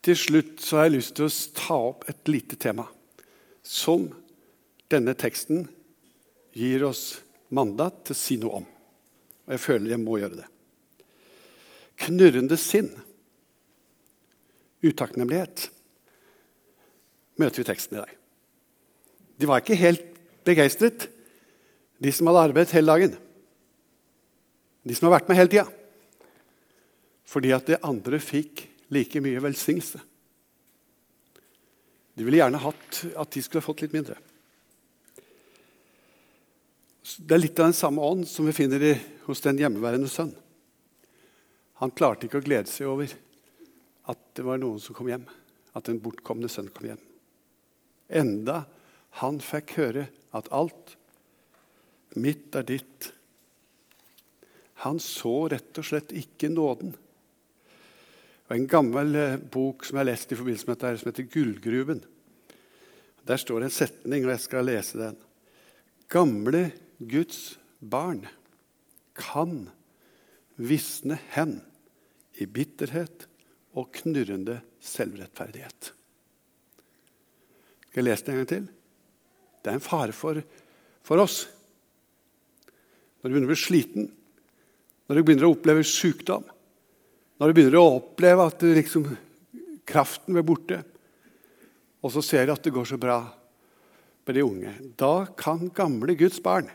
til 0.05 0.17
slutt 0.19 0.63
så 0.65 0.81
har 0.81 0.89
jeg 0.89 0.97
lyst 0.97 1.15
til 1.17 1.29
å 1.29 1.35
ta 1.57 1.77
opp 1.91 2.09
et 2.11 2.31
lite 2.31 2.59
tema 2.61 2.87
som 3.63 4.09
denne 4.91 5.15
teksten 5.15 5.69
gir 6.57 6.85
oss 6.89 7.21
mandat 7.55 8.03
til 8.07 8.17
å 8.17 8.19
si 8.19 8.39
noe 8.41 8.63
om. 8.63 8.67
Og 9.47 9.55
jeg 9.55 9.63
føler 9.63 9.95
jeg 9.95 10.03
må 10.03 10.19
gjøre 10.19 10.41
det. 10.41 10.49
Knurrende 12.01 12.57
sinn, 12.59 12.91
utakknemlighet, 14.85 15.69
møter 17.41 17.63
vi 17.63 17.69
teksten 17.69 17.99
i 17.99 18.03
dag. 18.03 18.15
De 19.41 19.49
var 19.49 19.63
ikke 19.63 19.79
helt 19.81 20.05
begeistret, 20.45 21.09
de 22.01 22.13
som 22.13 22.29
hadde 22.29 22.47
arbeidet 22.49 22.75
hele 22.77 22.93
dagen. 22.93 23.17
De 24.85 24.97
som 24.97 25.09
har 25.09 25.19
vært 25.19 25.29
med 25.29 25.37
hele 25.37 25.53
tida. 25.53 25.67
Fordi 27.29 27.53
at 27.53 27.69
de 27.69 27.79
andre 27.87 28.21
fikk 28.23 28.65
like 28.93 29.21
mye 29.23 29.43
velsignelse. 29.45 30.01
De 32.17 32.27
ville 32.27 32.41
gjerne 32.41 32.61
hatt 32.61 33.01
at 33.21 33.33
de 33.33 33.43
skulle 33.45 33.65
fått 33.65 33.85
litt 33.85 33.95
mindre. 33.97 34.17
Det 37.21 37.37
er 37.37 37.43
litt 37.43 37.59
av 37.59 37.71
den 37.71 37.77
samme 37.77 38.05
ånd 38.05 38.27
som 38.29 38.49
vi 38.49 38.55
finner 38.57 38.85
hos 39.27 39.43
den 39.45 39.61
hjemmeværende 39.61 40.11
sønn. 40.11 40.33
Han 41.81 41.93
klarte 41.97 42.27
ikke 42.27 42.41
å 42.43 42.45
glede 42.45 42.69
seg 42.69 42.91
over 42.91 43.13
at 44.11 44.21
det 44.37 44.45
var 44.47 44.61
noen 44.61 44.81
som 44.83 44.97
kom 44.97 45.11
hjem. 45.11 45.27
At 45.77 45.87
den 45.87 46.01
bortkomne 46.03 46.51
sønn 46.51 46.71
kom 46.75 46.91
hjem. 46.91 47.03
Enda 48.11 48.65
han 49.23 49.39
fikk 49.43 49.77
høre 49.79 50.09
at 50.37 50.51
alt 50.55 50.97
mitt 52.19 52.57
er 52.59 52.67
ditt. 52.67 53.11
Han 54.87 54.99
så 55.03 55.45
rett 55.53 55.79
og 55.79 55.87
slett 55.87 56.15
ikke 56.17 56.51
nåden. 56.51 56.95
Og 58.51 58.57
En 58.57 58.67
gammel 58.67 59.15
eh, 59.15 59.37
bok 59.39 59.85
som 59.87 59.97
jeg 59.97 60.03
har 60.03 60.11
lest 60.11 60.33
i 60.33 60.39
forbindelse 60.39 60.67
med 60.67 60.79
dette, 60.81 60.99
som 60.99 61.11
heter 61.13 61.29
'Gullgruven'. 61.31 62.03
Der 63.27 63.37
står 63.37 63.61
det 63.61 63.65
en 63.71 63.79
setning, 63.79 64.25
og 64.25 64.33
jeg 64.33 64.41
skal 64.41 64.67
lese 64.67 64.99
den. 64.99 65.17
Gamle 66.09 66.73
Guds 66.99 67.61
barn 67.79 68.27
kan 69.15 69.69
visne 70.57 71.21
hen 71.31 71.61
i 72.35 72.47
bitterhet 72.47 73.30
og 73.79 73.91
knurrende 74.01 74.59
selvrettferdighet. 74.83 75.91
Skal 77.91 78.01
jeg 78.01 78.07
lese 78.07 78.27
det 78.27 78.33
en 78.33 78.41
gang 78.41 78.51
til? 78.51 78.69
Det 79.61 79.71
er 79.71 79.79
en 79.79 79.85
fare 79.85 80.15
for, 80.17 80.41
for 81.07 81.23
oss. 81.23 81.43
Når 83.21 83.29
du 83.29 83.35
begynner 83.35 83.51
å 83.51 83.53
bli 83.53 83.61
sliten, 83.61 84.09
når 85.07 85.19
du 85.19 85.25
begynner 85.27 85.49
å 85.49 85.55
oppleve 85.55 85.85
sykdom, 85.87 86.47
når 87.41 87.51
du 87.51 87.57
begynner 87.57 87.81
å 87.81 87.99
oppleve 87.99 88.47
at 88.47 88.63
liksom, 88.63 89.09
kraften 89.89 90.37
blir 90.37 90.47
borte, 90.47 90.81
og 92.01 92.15
så 92.15 92.23
ser 92.25 92.47
du 92.47 92.55
at 92.55 92.65
det 92.65 92.73
går 92.75 92.89
så 92.89 92.99
bra, 93.01 93.21
med 94.31 94.37
de 94.37 94.45
unge. 94.47 94.73
Da 94.95 95.27
kan 95.35 95.73
gamle 95.75 96.15
Guds 96.15 96.39
barn 96.45 96.69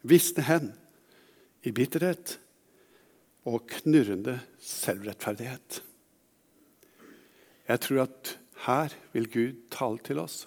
visne 0.00 0.44
hen 0.46 0.70
i 1.64 1.72
bitterhet 1.76 2.38
og 3.44 3.66
knurrende 3.68 4.38
selvrettferdighet. 4.64 5.82
Jeg 7.68 7.80
tror 7.80 8.04
at 8.04 8.34
her 8.66 8.96
vil 9.12 9.30
Gud 9.30 9.62
tale 9.72 10.00
til 10.04 10.20
oss, 10.20 10.44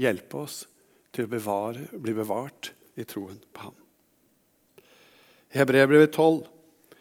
hjelpe 0.00 0.42
oss 0.44 0.64
til 1.12 1.26
å 1.26 1.32
bevare, 1.32 1.88
bli 1.92 2.12
bevart 2.16 2.72
i 2.96 3.06
troen 3.08 3.38
på 3.52 3.68
ham. 3.68 3.78
Hebrevet 5.56 5.88
Hebreerbrevet 5.88 6.12
12.: 6.12 6.44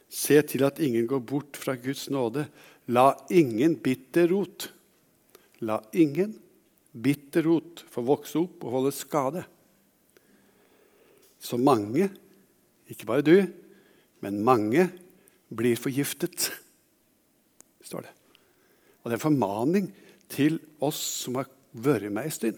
Se 0.08 0.42
til 0.48 0.64
at 0.64 0.80
ingen 0.80 1.08
går 1.08 1.20
bort 1.20 1.58
fra 1.60 1.76
Guds 1.76 2.10
nåde. 2.10 2.48
La 2.88 3.16
ingen 3.34 3.76
bitter 3.82 4.30
rot 4.30 4.70
La 5.64 5.80
ingen 5.94 6.36
bitter 6.92 7.46
rot 7.48 7.84
få 7.92 8.04
vokse 8.06 8.40
opp 8.40 8.66
og 8.66 8.76
holde 8.78 8.92
skade. 8.96 9.44
Så 11.40 11.58
mange, 11.62 12.10
ikke 12.90 13.08
bare 13.08 13.26
du, 13.26 13.38
men 14.24 14.44
mange, 14.44 14.90
blir 15.56 15.78
forgiftet, 15.78 16.50
står 17.86 18.08
det. 18.08 18.15
Og 19.06 19.12
det 19.12 19.20
er 19.20 19.22
en 19.22 19.28
formaning 19.28 19.92
til 20.34 20.58
oss 20.82 20.98
som 21.22 21.38
har 21.38 21.46
vært 21.78 22.10
med 22.10 22.26
ei 22.26 22.34
stund. 22.34 22.58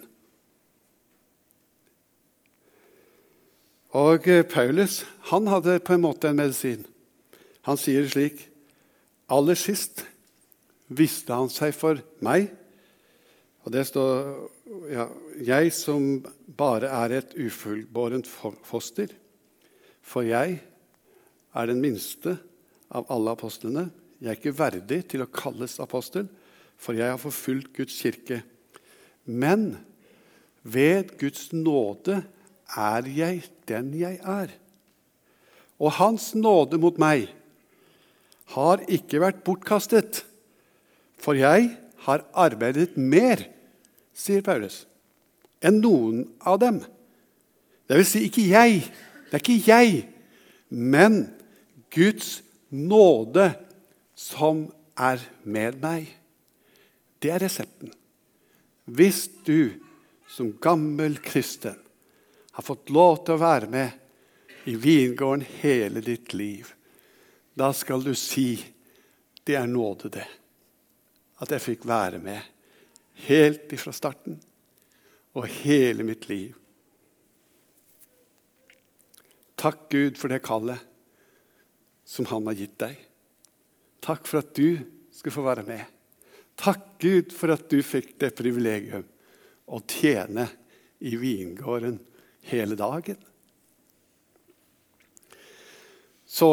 Og 3.98 4.28
eh, 4.32 4.46
Paulus 4.48 5.02
han 5.28 5.50
hadde 5.52 5.82
på 5.84 5.98
en 5.98 6.06
måte 6.06 6.32
en 6.32 6.40
medisin. 6.40 6.86
Han 7.68 7.80
sier 7.80 8.06
det 8.06 8.14
slik 8.14 8.46
Aller 9.28 9.60
sist 9.60 10.06
viste 10.88 11.36
han 11.36 11.52
seg 11.52 11.74
for 11.76 12.00
meg. 12.24 12.48
Og 13.68 13.74
det 13.76 13.84
står 13.90 14.48
ja, 14.88 15.10
Jeg 15.44 15.74
som 15.76 16.22
bare 16.48 16.88
er 17.04 17.18
et 17.18 17.36
ufullbårent 17.36 18.30
foster. 18.64 19.12
For 20.00 20.24
jeg 20.24 20.62
er 21.52 21.68
den 21.68 21.84
minste 21.84 22.38
av 22.88 23.10
alle 23.12 23.36
apostlene. 23.36 23.90
Jeg 24.18 24.32
er 24.32 24.38
ikke 24.40 24.58
verdig 24.58 25.04
til 25.12 25.22
å 25.22 25.30
kalles 25.30 25.78
apostel, 25.84 26.26
for 26.78 26.98
jeg 26.98 27.10
har 27.10 27.22
forfulgt 27.22 27.74
Guds 27.78 27.98
kirke. 28.02 28.42
Men 29.26 29.76
ved 30.66 31.14
Guds 31.20 31.52
nåde 31.54 32.24
er 32.78 33.10
jeg 33.14 33.44
den 33.70 33.92
jeg 33.98 34.20
er. 34.22 34.54
Og 35.78 35.94
Hans 36.00 36.32
nåde 36.36 36.80
mot 36.82 36.98
meg 37.02 37.28
har 38.56 38.82
ikke 38.90 39.22
vært 39.22 39.44
bortkastet, 39.46 40.24
for 41.20 41.38
jeg 41.38 41.70
har 42.08 42.26
arbeidet 42.38 42.96
mer, 42.98 43.44
sier 44.18 44.42
Paulus, 44.46 44.86
enn 45.62 45.82
noen 45.84 46.24
av 46.42 46.58
dem. 46.64 46.80
Det 47.88 48.00
vil 48.00 48.08
si 48.08 48.24
ikke 48.26 48.46
jeg, 48.48 48.82
det 49.30 49.38
er 49.38 49.44
ikke 49.44 49.60
jeg, 49.68 50.04
men 50.70 51.26
Guds 51.94 52.40
nåde 52.74 53.52
som 54.18 54.66
er 54.98 55.22
med 55.46 55.78
meg. 55.82 56.10
Det 57.22 57.30
er 57.34 57.44
resepten. 57.46 57.92
Hvis 58.90 59.28
du 59.46 59.78
som 60.32 60.56
gammel 60.62 61.20
kristen 61.24 61.78
har 62.58 62.66
fått 62.66 62.90
lov 62.90 63.22
til 63.26 63.38
å 63.38 63.44
være 63.44 63.70
med 63.70 64.68
i 64.68 64.74
vingården 64.80 65.46
hele 65.62 66.02
ditt 66.02 66.34
liv, 66.34 66.74
da 67.58 67.70
skal 67.74 68.04
du 68.04 68.14
si 68.18 68.58
det 69.48 69.56
er 69.56 69.70
nåde, 69.70 70.10
det. 70.12 70.28
At 71.40 71.54
jeg 71.54 71.64
fikk 71.64 71.86
være 71.88 72.20
med 72.20 72.42
helt 73.28 73.72
ifra 73.74 73.94
starten 73.96 74.40
og 75.38 75.48
hele 75.62 76.06
mitt 76.06 76.28
liv. 76.30 76.56
Takk, 79.58 79.88
Gud, 79.90 80.18
for 80.20 80.30
det 80.30 80.44
kallet 80.46 80.84
som 82.08 82.28
Han 82.30 82.46
har 82.48 82.58
gitt 82.58 82.78
deg. 82.80 83.07
Takk 84.04 84.28
for 84.30 84.42
at 84.42 84.54
du 84.56 84.78
skulle 85.12 85.36
få 85.36 85.46
være 85.46 85.66
med. 85.68 85.84
Takk, 86.58 86.86
Gud, 87.02 87.34
for 87.36 87.54
at 87.54 87.68
du 87.70 87.82
fikk 87.86 88.16
det 88.22 88.36
privilegium 88.38 89.06
å 89.68 89.82
tjene 89.86 90.48
i 91.06 91.14
vingården 91.20 92.00
hele 92.50 92.78
dagen. 92.80 93.20
Så 96.28 96.50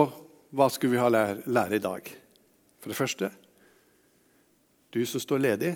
hva 0.55 0.69
skulle 0.71 0.95
vi 0.95 1.03
ha 1.03 1.09
lære, 1.11 1.47
lære 1.51 1.79
i 1.79 1.83
dag? 1.83 2.11
For 2.83 2.93
det 2.93 2.99
første 2.99 3.31
du 4.95 5.01
som 5.09 5.19
står 5.19 5.41
ledig 5.43 5.73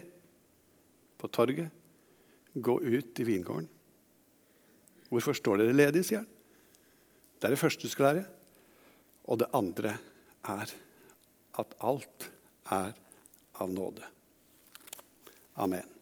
på 1.18 1.26
torget, 1.34 1.72
gå 2.54 2.76
ut 2.78 3.18
i 3.18 3.24
vingården. 3.26 3.66
Hvorfor 5.10 5.34
står 5.34 5.62
dere 5.62 5.74
ledig, 5.74 6.04
sier 6.06 6.20
han. 6.20 6.28
Det 7.38 7.48
er 7.48 7.54
det 7.56 7.60
første 7.60 7.82
du 7.82 7.90
skal 7.90 8.12
lære. 8.12 8.26
Og 9.26 9.40
det 9.40 9.50
andre 9.56 9.96
er 10.46 10.74
at 11.58 11.74
alt 11.84 12.30
er 12.70 12.92
av 13.58 13.70
nåde. 13.72 14.06
Amen. 15.58 15.97